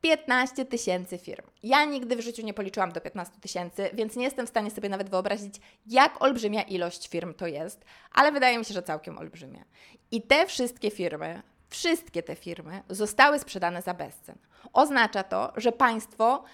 15 0.00 0.64
tysięcy 0.64 1.18
firm. 1.18 1.46
Ja 1.62 1.84
nigdy 1.84 2.16
w 2.16 2.20
życiu 2.20 2.42
nie 2.42 2.54
policzyłam 2.54 2.92
do 2.92 3.00
15 3.00 3.34
tysięcy, 3.40 3.90
więc 3.92 4.16
nie 4.16 4.24
jestem 4.24 4.46
w 4.46 4.48
stanie 4.48 4.70
sobie 4.70 4.88
nawet 4.88 5.10
wyobrazić, 5.10 5.54
jak 5.86 6.22
olbrzymia 6.22 6.62
ilość 6.62 7.08
firm 7.08 7.34
to 7.34 7.46
jest, 7.46 7.84
ale 8.12 8.32
wydaje 8.32 8.58
mi 8.58 8.64
się, 8.64 8.74
że 8.74 8.82
całkiem 8.82 9.18
olbrzymia. 9.18 9.64
I 10.10 10.22
te 10.22 10.46
wszystkie 10.46 10.90
firmy 10.90 11.42
wszystkie 11.74 12.22
te 12.22 12.36
firmy 12.36 12.82
zostały 12.88 13.38
sprzedane 13.38 13.82
za 13.82 13.94
bezcen. 13.94 14.38
Oznacza 14.72 15.22
to, 15.22 15.52
że 15.56 15.72
państwo 15.72 16.44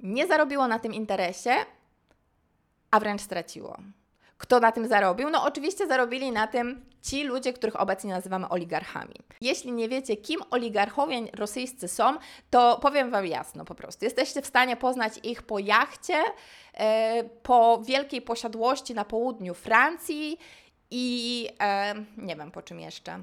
nie 0.00 0.26
zarobiło 0.26 0.68
na 0.68 0.78
tym 0.78 0.94
interesie, 0.94 1.54
a 2.90 3.00
wręcz 3.00 3.20
straciło. 3.20 3.76
Kto 4.38 4.60
na 4.60 4.72
tym 4.72 4.88
zarobił? 4.88 5.30
No 5.30 5.44
oczywiście 5.44 5.86
zarobili 5.86 6.32
na 6.32 6.46
tym 6.46 6.84
ci 7.02 7.24
ludzie, 7.24 7.52
których 7.52 7.80
obecnie 7.80 8.10
nazywamy 8.10 8.48
oligarchami. 8.48 9.14
Jeśli 9.40 9.72
nie 9.72 9.88
wiecie, 9.88 10.16
kim 10.16 10.40
oligarchowie 10.50 11.20
rosyjscy 11.32 11.88
są, 11.88 12.16
to 12.50 12.78
powiem 12.82 13.10
Wam 13.10 13.26
jasno 13.26 13.64
po 13.64 13.74
prostu. 13.74 14.04
Jesteście 14.04 14.42
w 14.42 14.46
stanie 14.46 14.76
poznać 14.76 15.12
ich 15.22 15.42
po 15.42 15.58
jachcie, 15.58 16.22
e, 16.74 17.24
po 17.42 17.82
wielkiej 17.86 18.22
posiadłości 18.22 18.94
na 18.94 19.04
południu 19.04 19.54
Francji 19.54 20.38
i 20.90 21.48
e, 21.60 21.94
nie 22.16 22.36
wiem 22.36 22.50
po 22.50 22.62
czym 22.62 22.80
jeszcze. 22.80 23.18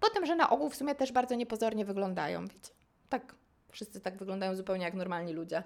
Po 0.00 0.10
tym, 0.10 0.26
że 0.26 0.36
na 0.36 0.50
ogół 0.50 0.70
w 0.70 0.76
sumie 0.76 0.94
też 0.94 1.12
bardzo 1.12 1.34
niepozornie 1.34 1.84
wyglądają, 1.84 2.46
wiecie. 2.46 2.72
Tak, 3.08 3.34
wszyscy 3.72 4.00
tak 4.00 4.16
wyglądają 4.18 4.56
zupełnie 4.56 4.84
jak 4.84 4.94
normalni 4.94 5.32
ludzie. 5.32 5.62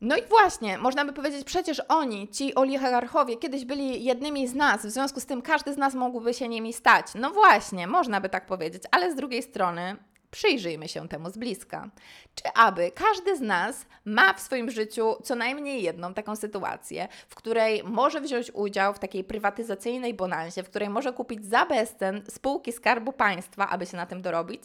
No 0.00 0.16
i 0.16 0.22
właśnie, 0.22 0.78
można 0.78 1.04
by 1.04 1.12
powiedzieć, 1.12 1.44
przecież 1.44 1.82
oni, 1.88 2.28
ci 2.28 2.54
oligarchowie, 2.54 3.36
kiedyś 3.36 3.64
byli 3.64 4.04
jednymi 4.04 4.48
z 4.48 4.54
nas, 4.54 4.86
w 4.86 4.90
związku 4.90 5.20
z 5.20 5.26
tym 5.26 5.42
każdy 5.42 5.74
z 5.74 5.76
nas 5.76 5.94
mógłby 5.94 6.34
się 6.34 6.48
nimi 6.48 6.72
stać. 6.72 7.06
No 7.14 7.30
właśnie, 7.30 7.86
można 7.86 8.20
by 8.20 8.28
tak 8.28 8.46
powiedzieć, 8.46 8.82
ale 8.90 9.12
z 9.12 9.14
drugiej 9.14 9.42
strony 9.42 9.96
Przyjrzyjmy 10.30 10.88
się 10.88 11.08
temu 11.08 11.30
z 11.30 11.38
bliska. 11.38 11.90
Czy 12.34 12.44
aby 12.54 12.90
każdy 12.90 13.36
z 13.36 13.40
nas 13.40 13.86
ma 14.04 14.34
w 14.34 14.40
swoim 14.40 14.70
życiu 14.70 15.16
co 15.22 15.34
najmniej 15.34 15.82
jedną 15.82 16.14
taką 16.14 16.36
sytuację, 16.36 17.08
w 17.28 17.34
której 17.34 17.82
może 17.84 18.20
wziąć 18.20 18.50
udział 18.54 18.94
w 18.94 18.98
takiej 18.98 19.24
prywatyzacyjnej 19.24 20.14
bonanzie, 20.14 20.62
w 20.62 20.70
której 20.70 20.88
może 20.88 21.12
kupić 21.12 21.44
za 21.44 21.66
bezcen 21.66 22.22
spółki 22.28 22.72
Skarbu 22.72 23.12
Państwa, 23.12 23.68
aby 23.68 23.86
się 23.86 23.96
na 23.96 24.06
tym 24.06 24.22
dorobić? 24.22 24.62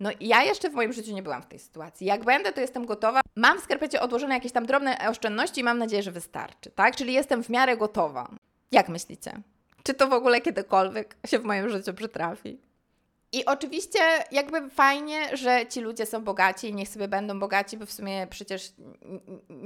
No 0.00 0.10
ja 0.20 0.44
jeszcze 0.44 0.70
w 0.70 0.74
moim 0.74 0.92
życiu 0.92 1.14
nie 1.14 1.22
byłam 1.22 1.42
w 1.42 1.46
tej 1.46 1.58
sytuacji. 1.58 2.06
Jak 2.06 2.24
będę, 2.24 2.52
to 2.52 2.60
jestem 2.60 2.86
gotowa. 2.86 3.20
Mam 3.36 3.60
w 3.60 3.64
skarpecie 3.64 4.00
odłożone 4.00 4.34
jakieś 4.34 4.52
tam 4.52 4.66
drobne 4.66 5.08
oszczędności 5.08 5.60
i 5.60 5.64
mam 5.64 5.78
nadzieję, 5.78 6.02
że 6.02 6.12
wystarczy, 6.12 6.70
tak? 6.70 6.96
Czyli 6.96 7.12
jestem 7.12 7.44
w 7.44 7.48
miarę 7.48 7.76
gotowa. 7.76 8.30
Jak 8.72 8.88
myślicie? 8.88 9.32
Czy 9.82 9.94
to 9.94 10.08
w 10.08 10.12
ogóle 10.12 10.40
kiedykolwiek 10.40 11.16
się 11.26 11.38
w 11.38 11.44
moim 11.44 11.68
życiu 11.68 11.94
przytrafi? 11.94 12.67
I 13.32 13.44
oczywiście 13.44 13.98
jakby 14.30 14.70
fajnie, 14.70 15.36
że 15.36 15.66
ci 15.66 15.80
ludzie 15.80 16.06
są 16.06 16.24
bogaci 16.24 16.68
i 16.68 16.74
niech 16.74 16.88
sobie 16.88 17.08
będą 17.08 17.40
bogaci, 17.40 17.76
bo 17.76 17.86
w 17.86 17.92
sumie 17.92 18.26
przecież 18.26 18.72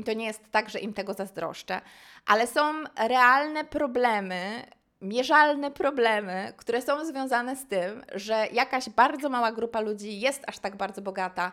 to 0.05 0.13
nie 0.13 0.27
jest 0.27 0.41
tak, 0.51 0.71
że 0.71 0.79
im 0.79 0.95
tego 0.95 1.15
zazdroszczę, 1.15 1.81
ale 2.27 2.47
są 2.47 2.85
realne 3.09 3.65
problemy, 3.65 4.67
mierzalne 5.01 5.71
problemy, 5.71 6.53
które 6.57 6.83
są 6.83 7.05
związane 7.05 7.57
z 7.57 7.67
tym, 7.67 8.05
że 8.15 8.47
jakaś 8.53 8.89
bardzo 8.89 9.29
mała 9.29 9.53
grupa 9.53 9.81
ludzi 9.81 10.21
jest 10.21 10.43
aż 10.47 10.59
tak 10.59 10.77
bardzo 10.77 11.03
bogata, 11.03 11.53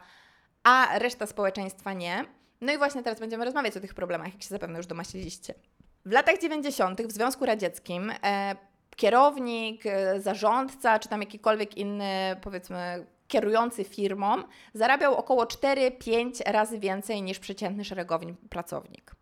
a 0.64 1.00
reszta 1.00 1.26
społeczeństwa 1.26 1.94
nie. 1.94 2.26
No 2.62 2.74
i 2.74 2.78
właśnie 2.78 3.04
teraz 3.04 3.20
będziemy 3.20 3.46
rozmawiać 3.46 3.78
o 3.78 3.80
tych 3.80 3.94
problemach, 3.94 4.34
jak 4.34 4.44
się 4.44 4.50
zapewne 4.50 4.78
już 4.78 4.88
domaśliliście. 4.88 5.54
W 6.06 6.12
latach 6.12 6.40
90. 6.40 7.02
w 7.02 7.12
Związku 7.12 7.46
Radzieckim 7.46 8.12
e, 8.24 8.56
kierownik, 9.00 9.86
e, 9.86 10.22
zarządca, 10.22 11.00
czy 11.00 11.10
tam 11.10 11.20
jakikolwiek 11.20 11.78
inny, 11.78 12.36
powiedzmy, 12.42 13.06
kierujący 13.28 13.84
firmą, 13.84 14.44
zarabiał 14.74 15.16
około 15.16 15.46
4-5 15.46 16.42
razy 16.46 16.80
więcej 16.80 17.22
niż 17.22 17.40
przeciętny 17.40 17.86
szeregowy 17.86 18.36
pracownik. 18.50 19.16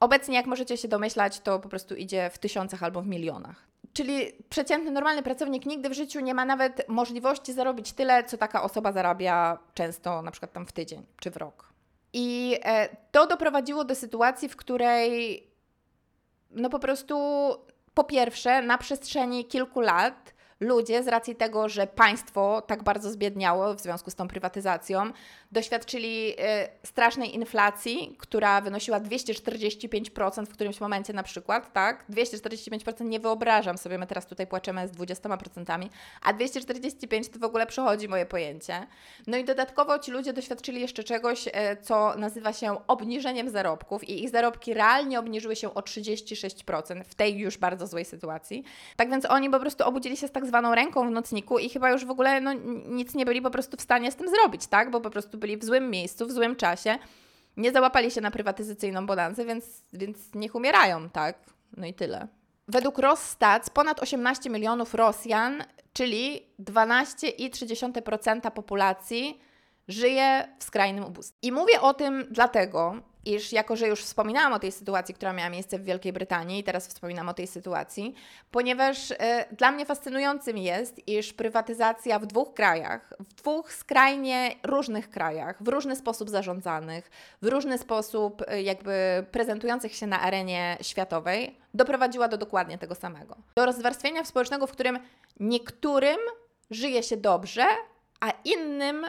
Obecnie, 0.00 0.36
jak 0.36 0.46
możecie 0.46 0.76
się 0.76 0.88
domyślać, 0.88 1.40
to 1.40 1.58
po 1.58 1.68
prostu 1.68 1.94
idzie 1.94 2.30
w 2.32 2.38
tysiącach 2.38 2.82
albo 2.82 3.02
w 3.02 3.06
milionach. 3.06 3.68
Czyli 3.92 4.32
przeciętny, 4.48 4.90
normalny 4.90 5.22
pracownik 5.22 5.66
nigdy 5.66 5.88
w 5.88 5.92
życiu 5.92 6.20
nie 6.20 6.34
ma 6.34 6.44
nawet 6.44 6.88
możliwości 6.88 7.52
zarobić 7.52 7.92
tyle, 7.92 8.24
co 8.24 8.38
taka 8.38 8.62
osoba 8.62 8.92
zarabia 8.92 9.58
często 9.74 10.22
na 10.22 10.30
przykład 10.30 10.52
tam 10.52 10.66
w 10.66 10.72
tydzień 10.72 11.06
czy 11.20 11.30
w 11.30 11.36
rok. 11.36 11.72
I 12.12 12.58
e, 12.64 12.96
to 13.10 13.26
doprowadziło 13.26 13.84
do 13.84 13.94
sytuacji, 13.94 14.48
w 14.48 14.56
której 14.56 15.46
no 16.50 16.70
po 16.70 16.78
prostu 16.78 17.16
po 18.00 18.04
pierwsze, 18.04 18.62
na 18.62 18.78
przestrzeni 18.78 19.44
kilku 19.44 19.80
lat 19.80 20.34
ludzie 20.60 21.02
z 21.02 21.08
racji 21.08 21.36
tego, 21.36 21.68
że 21.68 21.86
państwo 21.86 22.62
tak 22.66 22.82
bardzo 22.82 23.10
zbiedniało 23.10 23.74
w 23.74 23.80
związku 23.80 24.10
z 24.10 24.14
tą 24.14 24.28
prywatyzacją, 24.28 25.12
doświadczyli 25.52 26.30
y, 26.30 26.36
strasznej 26.86 27.34
inflacji, 27.34 28.16
która 28.18 28.60
wynosiła 28.60 29.00
245% 29.00 30.46
w 30.46 30.52
którymś 30.52 30.80
momencie 30.80 31.12
na 31.12 31.22
przykład, 31.22 31.72
tak? 31.72 32.04
245% 32.10 33.04
nie 33.04 33.20
wyobrażam 33.20 33.78
sobie, 33.78 33.98
my 33.98 34.06
teraz 34.06 34.26
tutaj 34.26 34.46
płaczemy 34.46 34.88
z 34.88 34.92
20%, 34.92 35.88
a 36.22 36.32
245 36.32 37.28
to 37.28 37.38
w 37.38 37.44
ogóle 37.44 37.66
przechodzi 37.66 38.08
moje 38.08 38.26
pojęcie. 38.26 38.86
No 39.26 39.36
i 39.36 39.44
dodatkowo 39.44 39.98
ci 39.98 40.10
ludzie 40.10 40.32
doświadczyli 40.32 40.80
jeszcze 40.80 41.04
czegoś, 41.04 41.46
y, 41.46 41.50
co 41.82 42.14
nazywa 42.16 42.52
się 42.52 42.86
obniżeniem 42.86 43.50
zarobków 43.50 44.08
i 44.08 44.24
ich 44.24 44.30
zarobki 44.30 44.74
realnie 44.74 45.18
obniżyły 45.18 45.56
się 45.56 45.74
o 45.74 45.80
36% 45.80 47.04
w 47.04 47.14
tej 47.14 47.38
już 47.38 47.58
bardzo 47.58 47.86
złej 47.86 48.04
sytuacji. 48.04 48.64
Tak 48.96 49.10
więc 49.10 49.24
oni 49.24 49.50
po 49.50 49.60
prostu 49.60 49.84
obudzili 49.84 50.16
się 50.16 50.28
z 50.28 50.32
tak 50.32 50.49
zwaną 50.50 50.74
ręką 50.74 51.08
w 51.08 51.10
nocniku 51.10 51.58
i 51.58 51.68
chyba 51.68 51.90
już 51.90 52.04
w 52.04 52.10
ogóle 52.10 52.40
no, 52.40 52.52
nic 52.88 53.14
nie 53.14 53.24
byli 53.24 53.42
po 53.42 53.50
prostu 53.50 53.76
w 53.76 53.80
stanie 53.80 54.12
z 54.12 54.16
tym 54.16 54.28
zrobić, 54.28 54.66
tak? 54.66 54.90
Bo 54.90 55.00
po 55.00 55.10
prostu 55.10 55.38
byli 55.38 55.56
w 55.56 55.64
złym 55.64 55.90
miejscu, 55.90 56.26
w 56.26 56.32
złym 56.32 56.56
czasie. 56.56 56.98
Nie 57.56 57.72
załapali 57.72 58.10
się 58.10 58.20
na 58.20 58.30
prywatyzacyjną 58.30 59.06
bonanzę, 59.06 59.44
więc, 59.44 59.84
więc 59.92 60.18
niech 60.34 60.54
umierają, 60.54 61.10
tak? 61.10 61.38
No 61.76 61.86
i 61.86 61.94
tyle. 61.94 62.28
Według 62.68 62.98
Rosstats 62.98 63.70
ponad 63.70 64.02
18 64.02 64.50
milionów 64.50 64.94
Rosjan, 64.94 65.64
czyli 65.92 66.46
12,3% 66.60 68.50
populacji, 68.50 69.40
żyje 69.88 70.48
w 70.58 70.64
skrajnym 70.64 71.04
ubóstwie. 71.04 71.38
I 71.42 71.52
mówię 71.52 71.80
o 71.80 71.94
tym 71.94 72.26
dlatego, 72.30 72.94
iż 73.24 73.52
jako, 73.52 73.76
że 73.76 73.88
już 73.88 74.02
wspominałam 74.02 74.52
o 74.52 74.58
tej 74.58 74.72
sytuacji, 74.72 75.14
która 75.14 75.32
miała 75.32 75.50
miejsce 75.50 75.78
w 75.78 75.84
Wielkiej 75.84 76.12
Brytanii 76.12 76.60
i 76.60 76.64
teraz 76.64 76.86
wspominam 76.86 77.28
o 77.28 77.34
tej 77.34 77.46
sytuacji, 77.46 78.14
ponieważ 78.50 79.10
y, 79.10 79.16
dla 79.52 79.72
mnie 79.72 79.86
fascynującym 79.86 80.58
jest, 80.58 81.08
iż 81.08 81.32
prywatyzacja 81.32 82.18
w 82.18 82.26
dwóch 82.26 82.54
krajach, 82.54 83.12
w 83.20 83.34
dwóch 83.34 83.72
skrajnie 83.72 84.54
różnych 84.62 85.10
krajach, 85.10 85.62
w 85.62 85.68
różny 85.68 85.96
sposób 85.96 86.30
zarządzanych, 86.30 87.10
w 87.42 87.46
różny 87.46 87.78
sposób 87.78 88.42
y, 88.52 88.62
jakby 88.62 89.26
prezentujących 89.30 89.94
się 89.94 90.06
na 90.06 90.20
arenie 90.20 90.76
światowej, 90.80 91.56
doprowadziła 91.74 92.28
do 92.28 92.36
dokładnie 92.36 92.78
tego 92.78 92.94
samego. 92.94 93.36
Do 93.54 93.66
rozwarstwienia 93.66 94.24
społecznego, 94.24 94.66
w 94.66 94.72
którym 94.72 94.98
niektórym 95.40 96.18
żyje 96.70 97.02
się 97.02 97.16
dobrze, 97.16 97.64
a 98.20 98.32
innym 98.44 99.06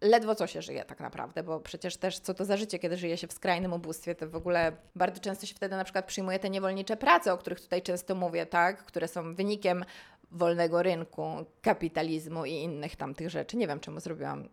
ledwo 0.00 0.34
co 0.34 0.46
się 0.46 0.62
żyje 0.62 0.84
tak 0.84 1.00
naprawdę, 1.00 1.42
bo 1.42 1.60
przecież 1.60 1.96
też 1.96 2.18
co 2.18 2.34
to 2.34 2.44
za 2.44 2.56
życie, 2.56 2.78
kiedy 2.78 2.96
żyje 2.96 3.16
się 3.16 3.26
w 3.26 3.32
skrajnym 3.32 3.72
ubóstwie, 3.72 4.14
to 4.14 4.28
w 4.28 4.36
ogóle 4.36 4.72
bardzo 4.96 5.20
często 5.20 5.46
się 5.46 5.54
wtedy 5.54 5.76
na 5.76 5.84
przykład 5.84 6.04
przyjmuje 6.04 6.38
te 6.38 6.50
niewolnicze 6.50 6.96
prace, 6.96 7.32
o 7.32 7.38
których 7.38 7.60
tutaj 7.60 7.82
często 7.82 8.14
mówię, 8.14 8.46
tak, 8.46 8.84
które 8.84 9.08
są 9.08 9.34
wynikiem 9.34 9.84
wolnego 10.30 10.82
rynku, 10.82 11.22
kapitalizmu 11.62 12.44
i 12.44 12.52
innych 12.52 12.96
tam 12.96 13.14
tych 13.14 13.30
rzeczy. 13.30 13.56
Nie 13.56 13.66
wiem, 13.66 13.80
czemu 13.80 14.00
zrobiłam 14.00 14.48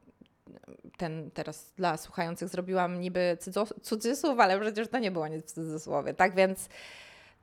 ten 0.98 1.32
teraz 1.32 1.74
dla 1.76 1.98
słuchających 1.98 2.50
zrobiłam 2.50 3.02
niby 3.02 3.38
cudzysłów, 3.82 4.40
ale 4.40 4.60
przecież 4.60 4.88
to 4.88 5.00
nie 5.00 5.12
było 5.12 5.28
nic 5.28 5.46
w 5.46 5.52
cudzysłowie, 5.52 6.14
tak 6.14 6.36
więc 6.36 6.70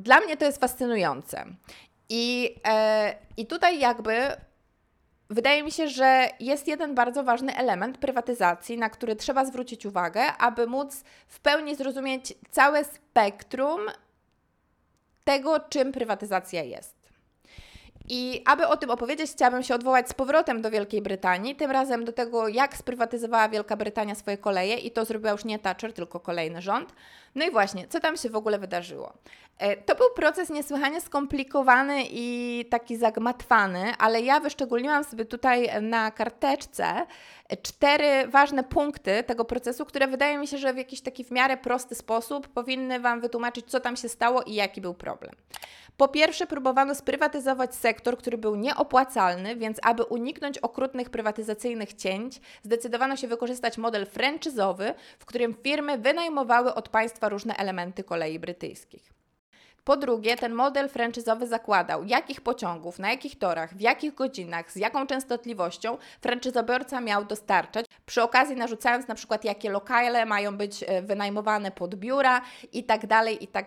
dla 0.01 0.21
mnie 0.21 0.37
to 0.37 0.45
jest 0.45 0.61
fascynujące. 0.61 1.45
I, 2.09 2.55
e, 2.67 3.15
I 3.37 3.47
tutaj 3.47 3.81
jakby 3.81 4.13
Wydaje 5.35 5.63
mi 5.63 5.73
się, 5.73 5.89
że 5.89 6.29
jest 6.41 6.69
jeden 6.69 6.95
bardzo 6.95 7.25
ważny 7.25 7.57
element 7.57 7.99
prywatyzacji, 7.99 8.79
na 8.79 8.91
który 8.91 9.17
trzeba 9.17 9.45
zwrócić 9.45 9.87
uwagę, 9.87 10.33
aby 10.39 10.67
móc 10.67 11.05
w 11.27 11.41
pełni 11.41 11.77
zrozumieć 11.77 12.35
całe 12.51 12.85
spektrum 12.85 13.81
tego, 15.25 15.61
czym 15.61 15.93
prywatyzacja 15.93 16.63
jest. 16.63 16.95
I 18.09 18.43
aby 18.47 18.67
o 18.67 18.77
tym 18.77 18.91
opowiedzieć, 18.91 19.31
chciałabym 19.31 19.63
się 19.63 19.75
odwołać 19.75 20.09
z 20.09 20.15
powrotem 20.15 20.63
do 20.63 20.71
Wielkiej 20.71 21.03
Brytanii, 21.03 21.57
tym 21.57 21.71
razem 21.71 22.05
do 22.05 22.13
tego, 22.13 22.49
jak 22.49 22.77
sprywatyzowała 22.77 23.49
Wielka 23.49 23.77
Brytania 23.77 24.15
swoje 24.15 24.39
koleje 24.39 24.77
i 24.77 24.91
to 24.91 25.05
zrobiła 25.05 25.33
już 25.33 25.45
nie 25.45 25.59
Thatcher, 25.59 25.93
tylko 25.93 26.21
kolejny 26.21 26.63
rząd. 26.63 26.93
No 27.35 27.45
i 27.47 27.51
właśnie, 27.51 27.89
co 27.89 28.01
tam 28.01 28.17
się 28.17 28.31
w 28.31 28.37
ogóle 28.37 28.59
wydarzyło? 28.59 29.13
E, 29.59 29.77
to 29.77 29.95
był 29.95 30.07
proces 30.17 30.51
niesłychanie 30.51 31.01
skomplikowany 31.01 32.03
i 32.11 32.65
taki 32.71 32.97
zagmatwany, 32.97 33.93
ale 33.99 34.21
ja 34.21 34.41
wyszczególniłam 34.41 35.05
sobie 35.05 35.25
tutaj 35.25 35.83
na 35.83 36.11
karteczce 36.11 37.07
cztery 37.63 38.29
ważne 38.29 38.65
punkty 38.65 39.23
tego 39.23 39.45
procesu, 39.45 39.85
które 39.85 40.07
wydaje 40.09 40.39
mi 40.39 40.47
się, 40.47 40.59
że 40.59 40.75
w 40.75 40.77
jakiś 40.77 41.01
taki 41.01 41.25
w 41.25 41.31
miarę 41.31 41.57
prosty 41.57 41.95
sposób 41.95 42.49
powinny 42.49 43.01
Wam 43.01 43.21
wytłumaczyć, 43.21 43.67
co 43.67 43.81
tam 43.81 43.97
się 43.97 44.09
stało 44.09 44.43
i 44.43 44.55
jaki 44.55 44.81
był 44.81 44.95
problem. 44.95 45.33
Po 45.97 46.09
pierwsze, 46.09 46.47
próbowano 46.47 46.95
sprywatyzować 46.95 47.75
sektor, 47.75 48.19
który 48.19 48.39
był 48.39 48.57
nieopłacalny, 48.57 49.57
więc 49.57 49.79
aby 49.83 50.05
uniknąć 50.05 50.59
okrutnych 50.59 51.11
prywatyzacyjnych 51.11 51.95
cięć, 51.95 52.41
zdecydowano 52.63 53.17
się 53.17 53.29
wykorzystać 53.29 53.79
model 53.79 54.07
franczyzowy, 54.07 54.95
w 55.19 55.25
którym 55.25 55.55
firmy 55.63 55.99
wynajmowały 55.99 56.75
od 56.75 56.89
państwa 56.89 57.24
różne 57.29 57.57
elementy 57.57 58.05
kolei 58.05 58.39
brytyjskich. 58.39 59.14
Po 59.85 59.97
drugie, 59.97 60.37
ten 60.37 60.53
model 60.53 60.89
franczyzowy 60.89 61.47
zakładał, 61.47 62.05
jakich 62.05 62.41
pociągów, 62.41 62.99
na 62.99 63.11
jakich 63.11 63.39
torach, 63.39 63.75
w 63.75 63.81
jakich 63.81 64.15
godzinach, 64.15 64.73
z 64.73 64.77
jaką 64.77 65.07
częstotliwością 65.07 65.99
franczyzobiorca 66.21 67.01
miał 67.01 67.25
dostarczać, 67.25 67.87
przy 68.07 68.23
okazji 68.23 68.57
narzucając 68.57 69.09
na 69.09 69.15
przykład, 69.15 69.45
jakie 69.45 69.71
lokale 69.71 70.27
mają 70.27 70.57
być 70.57 70.85
e, 70.87 71.03
wynajmowane 71.03 71.71
pod 71.71 71.95
biura 71.95 72.41
i 72.73 72.85
tak 72.85 73.07
dalej, 73.07 73.45
i 73.45 73.47
tak. 73.47 73.65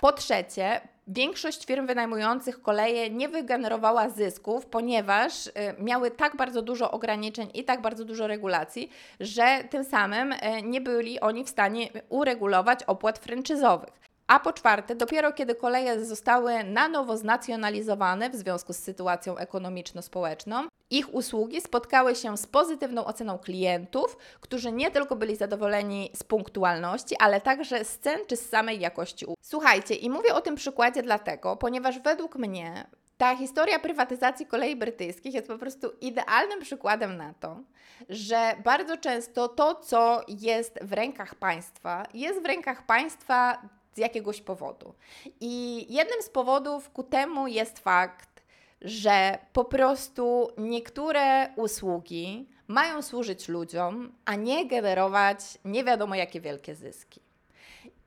Po 0.00 0.12
trzecie, 0.12 0.80
Większość 1.06 1.66
firm 1.66 1.86
wynajmujących 1.86 2.62
koleje 2.62 3.10
nie 3.10 3.28
wygenerowała 3.28 4.08
zysków, 4.08 4.66
ponieważ 4.66 5.46
y, 5.46 5.52
miały 5.78 6.10
tak 6.10 6.36
bardzo 6.36 6.62
dużo 6.62 6.90
ograniczeń 6.90 7.50
i 7.54 7.64
tak 7.64 7.80
bardzo 7.80 8.04
dużo 8.04 8.26
regulacji, 8.26 8.90
że 9.20 9.64
tym 9.70 9.84
samym 9.84 10.32
y, 10.32 10.36
nie 10.62 10.80
byli 10.80 11.20
oni 11.20 11.44
w 11.44 11.48
stanie 11.48 11.88
uregulować 12.08 12.84
opłat 12.84 13.18
franczyzowych. 13.18 14.11
A 14.32 14.40
po 14.40 14.52
czwarte, 14.52 14.94
dopiero 14.94 15.32
kiedy 15.32 15.54
koleje 15.54 16.04
zostały 16.04 16.64
na 16.64 16.88
nowo 16.88 17.16
znacjonalizowane 17.16 18.30
w 18.30 18.36
związku 18.36 18.72
z 18.72 18.76
sytuacją 18.76 19.36
ekonomiczno-społeczną, 19.36 20.68
ich 20.90 21.14
usługi 21.14 21.60
spotkały 21.60 22.14
się 22.14 22.36
z 22.36 22.46
pozytywną 22.46 23.04
oceną 23.04 23.38
klientów, 23.38 24.16
którzy 24.40 24.72
nie 24.72 24.90
tylko 24.90 25.16
byli 25.16 25.36
zadowoleni 25.36 26.10
z 26.14 26.22
punktualności, 26.22 27.16
ale 27.18 27.40
także 27.40 27.84
z 27.84 27.98
cen 27.98 28.18
czy 28.26 28.36
z 28.36 28.48
samej 28.48 28.80
jakości 28.80 29.24
usług. 29.24 29.38
Słuchajcie, 29.42 29.94
i 29.94 30.10
mówię 30.10 30.34
o 30.34 30.40
tym 30.40 30.54
przykładzie 30.54 31.02
dlatego, 31.02 31.56
ponieważ 31.56 31.98
według 31.98 32.36
mnie 32.36 32.86
ta 33.18 33.36
historia 33.36 33.78
prywatyzacji 33.78 34.46
kolei 34.46 34.76
brytyjskich 34.76 35.34
jest 35.34 35.48
po 35.48 35.58
prostu 35.58 35.90
idealnym 36.00 36.60
przykładem 36.60 37.16
na 37.16 37.34
to, 37.34 37.60
że 38.08 38.54
bardzo 38.64 38.96
często 38.96 39.48
to, 39.48 39.74
co 39.74 40.20
jest 40.28 40.78
w 40.82 40.92
rękach 40.92 41.34
państwa, 41.34 42.06
jest 42.14 42.42
w 42.42 42.46
rękach 42.46 42.86
państwa 42.86 43.62
z 43.94 43.98
jakiegoś 43.98 44.40
powodu. 44.40 44.94
I 45.40 45.86
jednym 45.94 46.22
z 46.22 46.28
powodów 46.28 46.90
ku 46.90 47.02
temu 47.02 47.48
jest 47.48 47.78
fakt, 47.78 48.42
że 48.80 49.38
po 49.52 49.64
prostu 49.64 50.48
niektóre 50.58 51.54
usługi 51.56 52.48
mają 52.68 53.02
służyć 53.02 53.48
ludziom, 53.48 54.12
a 54.24 54.34
nie 54.34 54.68
generować 54.68 55.58
nie 55.64 55.84
wiadomo 55.84 56.14
jakie 56.14 56.40
wielkie 56.40 56.74
zyski. 56.74 57.20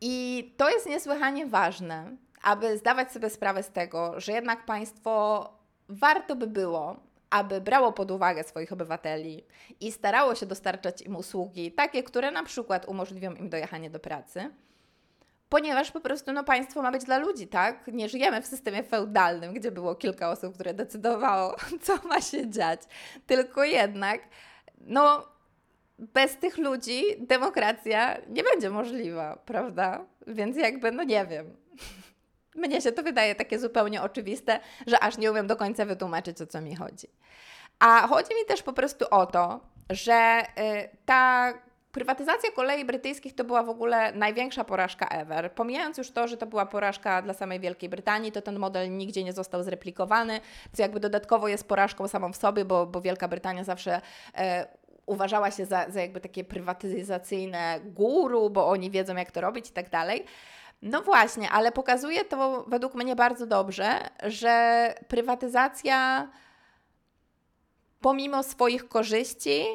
I 0.01 0.53
to 0.57 0.69
jest 0.69 0.85
niesłychanie 0.85 1.45
ważne, 1.45 2.17
aby 2.41 2.77
zdawać 2.77 3.11
sobie 3.11 3.29
sprawę 3.29 3.63
z 3.63 3.69
tego, 3.69 4.19
że 4.19 4.31
jednak 4.31 4.65
państwo 4.65 5.49
warto 5.89 6.35
by 6.35 6.47
było, 6.47 6.95
aby 7.29 7.61
brało 7.61 7.93
pod 7.93 8.11
uwagę 8.11 8.43
swoich 8.43 8.73
obywateli 8.73 9.45
i 9.79 9.91
starało 9.91 10.35
się 10.35 10.45
dostarczać 10.45 11.01
im 11.01 11.15
usługi, 11.15 11.71
takie, 11.71 12.03
które 12.03 12.31
na 12.31 12.43
przykład 12.43 12.85
umożliwią 12.85 13.33
im 13.33 13.49
dojechanie 13.49 13.89
do 13.89 13.99
pracy 13.99 14.49
ponieważ 15.49 15.91
po 15.91 16.01
prostu 16.01 16.33
no, 16.33 16.43
państwo 16.43 16.81
ma 16.81 16.91
być 16.91 17.03
dla 17.03 17.17
ludzi, 17.17 17.47
tak? 17.47 17.87
Nie 17.87 18.09
żyjemy 18.09 18.41
w 18.41 18.45
systemie 18.45 18.83
feudalnym, 18.83 19.53
gdzie 19.53 19.71
było 19.71 19.95
kilka 19.95 20.29
osób, 20.29 20.53
które 20.53 20.73
decydowało, 20.73 21.55
co 21.83 22.07
ma 22.07 22.21
się 22.21 22.49
dziać, 22.49 22.81
tylko 23.27 23.63
jednak, 23.63 24.21
no, 24.77 25.27
bez 25.99 26.37
tych 26.37 26.57
ludzi 26.57 27.03
demokracja 27.19 28.17
nie 28.29 28.43
będzie 28.43 28.69
możliwa, 28.69 29.37
prawda? 29.45 30.05
Więc 30.27 30.57
jakby, 30.57 30.91
no 30.91 31.03
nie 31.03 31.25
wiem. 31.25 31.57
Mnie 32.55 32.81
się 32.81 32.91
to 32.91 33.03
wydaje 33.03 33.35
takie 33.35 33.59
zupełnie 33.59 34.01
oczywiste, 34.01 34.59
że 34.87 34.99
aż 34.99 35.17
nie 35.17 35.31
umiem 35.31 35.47
do 35.47 35.55
końca 35.55 35.85
wytłumaczyć, 35.85 36.41
o 36.41 36.47
co 36.47 36.61
mi 36.61 36.75
chodzi. 36.75 37.07
A 37.79 38.07
chodzi 38.07 38.35
mi 38.35 38.45
też 38.47 38.63
po 38.63 38.73
prostu 38.73 39.05
o 39.11 39.25
to, 39.25 39.59
że 39.89 40.41
y, 40.41 40.89
ta 41.05 41.53
Prywatyzacja 41.95 42.51
kolei 42.51 42.85
brytyjskich 42.85 43.35
to 43.35 43.43
była 43.43 43.63
w 43.63 43.69
ogóle 43.69 44.11
największa 44.11 44.63
porażka 44.63 45.07
ever. 45.07 45.51
Pomijając 45.51 45.97
już 45.97 46.11
to, 46.11 46.27
że 46.27 46.37
to 46.37 46.45
była 46.45 46.65
porażka 46.65 47.21
dla 47.21 47.33
samej 47.33 47.59
Wielkiej 47.59 47.89
Brytanii, 47.89 48.31
to 48.31 48.41
ten 48.41 48.59
model 48.59 48.97
nigdzie 48.97 49.23
nie 49.23 49.33
został 49.33 49.63
zreplikowany, 49.63 50.39
co 50.73 50.81
jakby 50.81 50.99
dodatkowo 50.99 51.47
jest 51.47 51.67
porażką 51.67 52.07
samą 52.07 52.33
w 52.33 52.35
sobie, 52.37 52.65
bo, 52.65 52.85
bo 52.85 53.01
Wielka 53.01 53.27
Brytania 53.27 53.63
zawsze 53.63 54.01
e, 54.37 54.67
uważała 55.05 55.51
się 55.51 55.65
za, 55.65 55.89
za 55.89 56.01
jakby 56.01 56.21
takie 56.21 56.43
prywatyzacyjne 56.43 57.79
guru, 57.85 58.49
bo 58.49 58.67
oni 58.67 58.91
wiedzą 58.91 59.15
jak 59.15 59.31
to 59.31 59.41
robić 59.41 59.69
i 59.69 59.73
tak 59.73 59.89
dalej. 59.89 60.25
No 60.81 61.01
właśnie, 61.01 61.49
ale 61.49 61.71
pokazuje 61.71 62.25
to 62.25 62.65
według 62.67 62.95
mnie 62.95 63.15
bardzo 63.15 63.47
dobrze, 63.47 64.09
że 64.23 64.93
prywatyzacja 65.07 66.27
pomimo 68.01 68.43
swoich 68.43 68.87
korzyści 68.87 69.65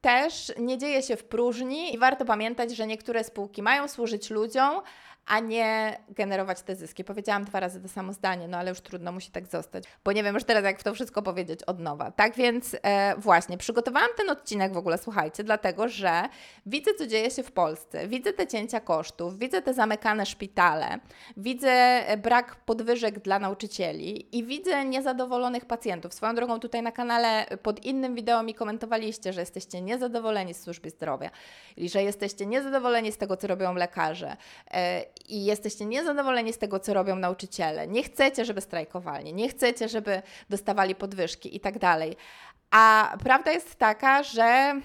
też 0.00 0.52
nie 0.58 0.78
dzieje 0.78 1.02
się 1.02 1.16
w 1.16 1.24
próżni 1.24 1.94
i 1.94 1.98
warto 1.98 2.24
pamiętać, 2.24 2.76
że 2.76 2.86
niektóre 2.86 3.24
spółki 3.24 3.62
mają 3.62 3.88
służyć 3.88 4.30
ludziom, 4.30 4.80
a 5.26 5.40
nie 5.40 5.98
generować 6.08 6.62
te 6.62 6.76
zyski. 6.76 7.04
Powiedziałam 7.04 7.44
dwa 7.44 7.60
razy 7.60 7.80
to 7.80 7.88
samo 7.88 8.12
zdanie, 8.12 8.48
no 8.48 8.58
ale 8.58 8.70
już 8.70 8.80
trudno, 8.80 9.12
musi 9.12 9.30
tak 9.30 9.46
zostać, 9.46 9.84
bo 10.04 10.12
nie 10.12 10.22
wiem 10.22 10.34
już 10.34 10.44
teraz, 10.44 10.64
jak 10.64 10.80
w 10.80 10.84
to 10.84 10.94
wszystko 10.94 11.22
powiedzieć 11.22 11.64
od 11.64 11.80
nowa. 11.80 12.10
Tak 12.10 12.36
więc 12.36 12.76
e, 12.82 13.14
właśnie, 13.18 13.58
przygotowałam 13.58 14.10
ten 14.16 14.30
odcinek 14.30 14.72
w 14.72 14.76
ogóle, 14.76 14.98
słuchajcie, 14.98 15.44
dlatego, 15.44 15.88
że 15.88 16.28
widzę, 16.66 16.94
co 16.94 17.06
dzieje 17.06 17.30
się 17.30 17.42
w 17.42 17.52
Polsce, 17.52 18.08
widzę 18.08 18.32
te 18.32 18.46
cięcia 18.46 18.80
kosztów, 18.80 19.38
widzę 19.38 19.62
te 19.62 19.74
zamykane 19.74 20.26
szpitale, 20.26 20.98
widzę 21.36 21.70
e, 21.70 22.16
brak 22.16 22.56
podwyżek 22.56 23.18
dla 23.18 23.38
nauczycieli 23.38 24.38
i 24.38 24.44
widzę 24.44 24.84
niezadowolonych 24.84 25.64
pacjentów. 25.64 26.14
Swoją 26.14 26.34
drogą 26.34 26.60
tutaj 26.60 26.82
na 26.82 26.92
kanale 26.92 27.46
pod 27.62 27.84
innym 27.84 28.14
wideo 28.14 28.42
mi 28.42 28.54
komentowaliście, 28.54 29.32
że 29.32 29.40
jesteście 29.40 29.80
niezadowoleni 29.80 30.54
z 30.54 30.62
służby 30.62 30.90
zdrowia 30.90 31.30
i 31.76 31.88
że 31.88 32.02
jesteście 32.02 32.46
niezadowoleni 32.46 33.12
z 33.12 33.18
tego, 33.18 33.36
co 33.36 33.46
robią 33.46 33.74
lekarze 33.74 34.36
e, 34.70 35.04
i 35.28 35.44
jesteście 35.44 35.86
niezadowoleni 35.86 36.52
z 36.52 36.58
tego, 36.58 36.80
co 36.80 36.94
robią 36.94 37.16
nauczyciele. 37.16 37.88
Nie 37.88 38.02
chcecie, 38.02 38.44
żeby 38.44 38.60
strajkowali, 38.60 39.34
nie 39.34 39.48
chcecie, 39.48 39.88
żeby 39.88 40.22
dostawali 40.50 40.94
podwyżki 40.94 41.56
i 41.56 41.60
tak 41.60 41.78
dalej. 41.78 42.16
A 42.70 43.16
prawda 43.22 43.50
jest 43.50 43.74
taka, 43.74 44.22
że 44.22 44.80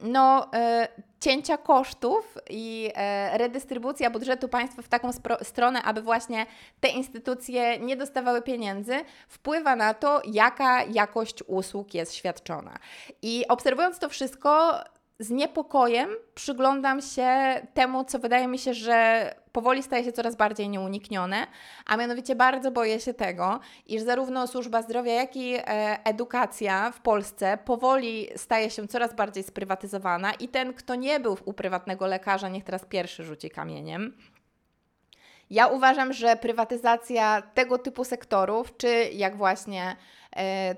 no, 0.00 0.52
e, 0.54 0.88
cięcia 1.20 1.56
kosztów 1.56 2.38
i 2.50 2.90
e, 2.94 3.38
redystrybucja 3.38 4.10
budżetu 4.10 4.48
państwa 4.48 4.82
w 4.82 4.88
taką 4.88 5.10
stronę, 5.42 5.82
aby 5.82 6.02
właśnie 6.02 6.46
te 6.80 6.88
instytucje 6.88 7.78
nie 7.78 7.96
dostawały 7.96 8.42
pieniędzy, 8.42 8.94
wpływa 9.28 9.76
na 9.76 9.94
to, 9.94 10.22
jaka 10.24 10.82
jakość 10.82 11.42
usług 11.46 11.94
jest 11.94 12.14
świadczona. 12.14 12.78
I 13.22 13.44
obserwując 13.48 13.98
to 13.98 14.08
wszystko, 14.08 14.80
z 15.18 15.30
niepokojem 15.30 16.08
przyglądam 16.34 17.02
się 17.02 17.28
temu, 17.74 18.04
co 18.04 18.18
wydaje 18.18 18.48
mi 18.48 18.58
się, 18.58 18.74
że 18.74 19.34
powoli 19.58 19.82
staje 19.82 20.04
się 20.04 20.12
coraz 20.12 20.36
bardziej 20.36 20.68
nieuniknione, 20.68 21.46
a 21.86 21.96
mianowicie 21.96 22.34
bardzo 22.34 22.70
boję 22.70 23.00
się 23.00 23.14
tego, 23.14 23.60
iż 23.86 24.02
zarówno 24.02 24.46
służba 24.46 24.82
zdrowia, 24.82 25.12
jak 25.12 25.36
i 25.36 25.54
e, 25.54 25.62
edukacja 26.04 26.90
w 26.90 27.00
Polsce 27.00 27.58
powoli 27.64 28.28
staje 28.36 28.70
się 28.70 28.88
coraz 28.88 29.14
bardziej 29.14 29.42
sprywatyzowana 29.42 30.32
i 30.32 30.48
ten, 30.48 30.74
kto 30.74 30.94
nie 30.94 31.20
był 31.20 31.36
u 31.44 31.52
prywatnego 31.52 32.06
lekarza, 32.06 32.48
niech 32.48 32.64
teraz 32.64 32.84
pierwszy 32.84 33.24
rzuci 33.24 33.50
kamieniem. 33.50 34.16
Ja 35.50 35.66
uważam, 35.66 36.12
że 36.12 36.36
prywatyzacja 36.36 37.42
tego 37.54 37.78
typu 37.78 38.04
sektorów, 38.04 38.76
czy 38.76 39.10
jak 39.12 39.36
właśnie 39.36 39.96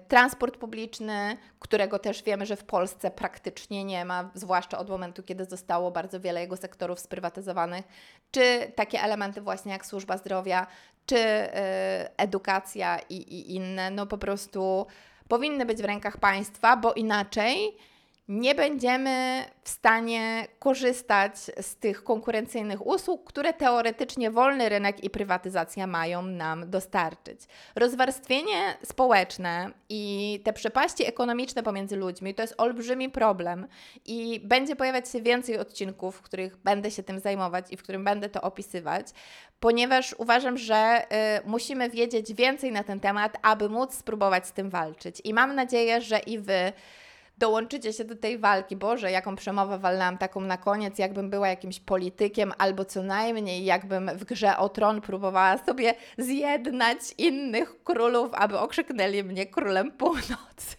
transport 0.08 0.56
publiczny, 0.56 1.36
którego 1.58 1.98
też 1.98 2.22
wiemy, 2.22 2.46
że 2.46 2.56
w 2.56 2.64
Polsce 2.64 3.10
praktycznie 3.10 3.84
nie 3.84 4.04
ma, 4.04 4.30
zwłaszcza 4.34 4.78
od 4.78 4.88
momentu, 4.88 5.22
kiedy 5.22 5.44
zostało 5.44 5.90
bardzo 5.90 6.20
wiele 6.20 6.40
jego 6.40 6.56
sektorów 6.56 7.00
sprywatyzowanych, 7.00 7.84
czy 8.30 8.72
takie 8.74 9.02
elementy 9.02 9.40
właśnie 9.40 9.72
jak 9.72 9.86
służba 9.86 10.16
zdrowia, 10.16 10.66
czy 11.06 11.18
e, 11.18 12.10
edukacja 12.16 12.98
i, 13.08 13.16
i 13.16 13.54
inne, 13.54 13.90
no 13.90 14.06
po 14.06 14.18
prostu 14.18 14.86
powinny 15.28 15.66
być 15.66 15.82
w 15.82 15.84
rękach 15.84 16.16
państwa, 16.16 16.76
bo 16.76 16.92
inaczej 16.92 17.76
nie 18.30 18.54
będziemy 18.54 19.44
w 19.62 19.68
stanie 19.68 20.46
korzystać 20.58 21.36
z 21.60 21.76
tych 21.76 22.04
konkurencyjnych 22.04 22.86
usług, 22.86 23.24
które 23.24 23.52
teoretycznie 23.52 24.30
wolny 24.30 24.68
rynek 24.68 25.04
i 25.04 25.10
prywatyzacja 25.10 25.86
mają 25.86 26.22
nam 26.22 26.70
dostarczyć. 26.70 27.40
Rozwarstwienie 27.74 28.76
społeczne 28.84 29.70
i 29.88 30.40
te 30.44 30.52
przepaści 30.52 31.06
ekonomiczne 31.06 31.62
pomiędzy 31.62 31.96
ludźmi 31.96 32.34
to 32.34 32.42
jest 32.42 32.54
olbrzymi 32.58 33.08
problem 33.08 33.66
i 34.06 34.40
będzie 34.44 34.76
pojawiać 34.76 35.08
się 35.08 35.22
więcej 35.22 35.58
odcinków, 35.58 36.16
w 36.16 36.22
których 36.22 36.56
będę 36.56 36.90
się 36.90 37.02
tym 37.02 37.18
zajmować 37.18 37.66
i 37.70 37.76
w 37.76 37.82
którym 37.82 38.04
będę 38.04 38.28
to 38.28 38.42
opisywać, 38.42 39.06
ponieważ 39.60 40.14
uważam, 40.18 40.58
że 40.58 41.02
y, 41.38 41.48
musimy 41.48 41.90
wiedzieć 41.90 42.34
więcej 42.34 42.72
na 42.72 42.84
ten 42.84 43.00
temat, 43.00 43.38
aby 43.42 43.68
móc 43.68 43.94
spróbować 43.94 44.46
z 44.46 44.52
tym 44.52 44.70
walczyć. 44.70 45.20
I 45.24 45.34
mam 45.34 45.54
nadzieję, 45.54 46.00
że 46.00 46.18
i 46.18 46.38
Wy 46.38 46.72
dołączycie 47.40 47.92
się 47.92 48.04
do 48.04 48.16
tej 48.16 48.38
walki. 48.38 48.76
Boże, 48.76 49.10
jaką 49.10 49.36
przemowę 49.36 49.78
walnęłam 49.78 50.18
taką 50.18 50.40
na 50.40 50.56
koniec, 50.56 50.98
jakbym 50.98 51.30
była 51.30 51.48
jakimś 51.48 51.80
politykiem, 51.80 52.52
albo 52.58 52.84
co 52.84 53.02
najmniej 53.02 53.64
jakbym 53.64 54.10
w 54.14 54.24
grze 54.24 54.56
o 54.56 54.68
tron 54.68 55.00
próbowała 55.00 55.58
sobie 55.58 55.94
zjednać 56.18 56.98
innych 57.18 57.84
królów, 57.84 58.34
aby 58.34 58.58
okrzyknęli 58.58 59.24
mnie 59.24 59.46
królem 59.46 59.92
północy. 59.92 60.76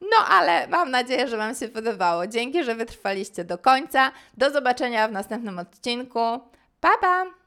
No 0.00 0.26
ale 0.28 0.66
mam 0.68 0.90
nadzieję, 0.90 1.28
że 1.28 1.36
Wam 1.36 1.54
się 1.54 1.68
podobało. 1.68 2.26
Dzięki, 2.26 2.64
że 2.64 2.74
wytrwaliście 2.74 3.44
do 3.44 3.58
końca. 3.58 4.12
Do 4.36 4.50
zobaczenia 4.50 5.08
w 5.08 5.12
następnym 5.12 5.58
odcinku. 5.58 6.40
Pa, 6.80 6.98
pa! 7.00 7.41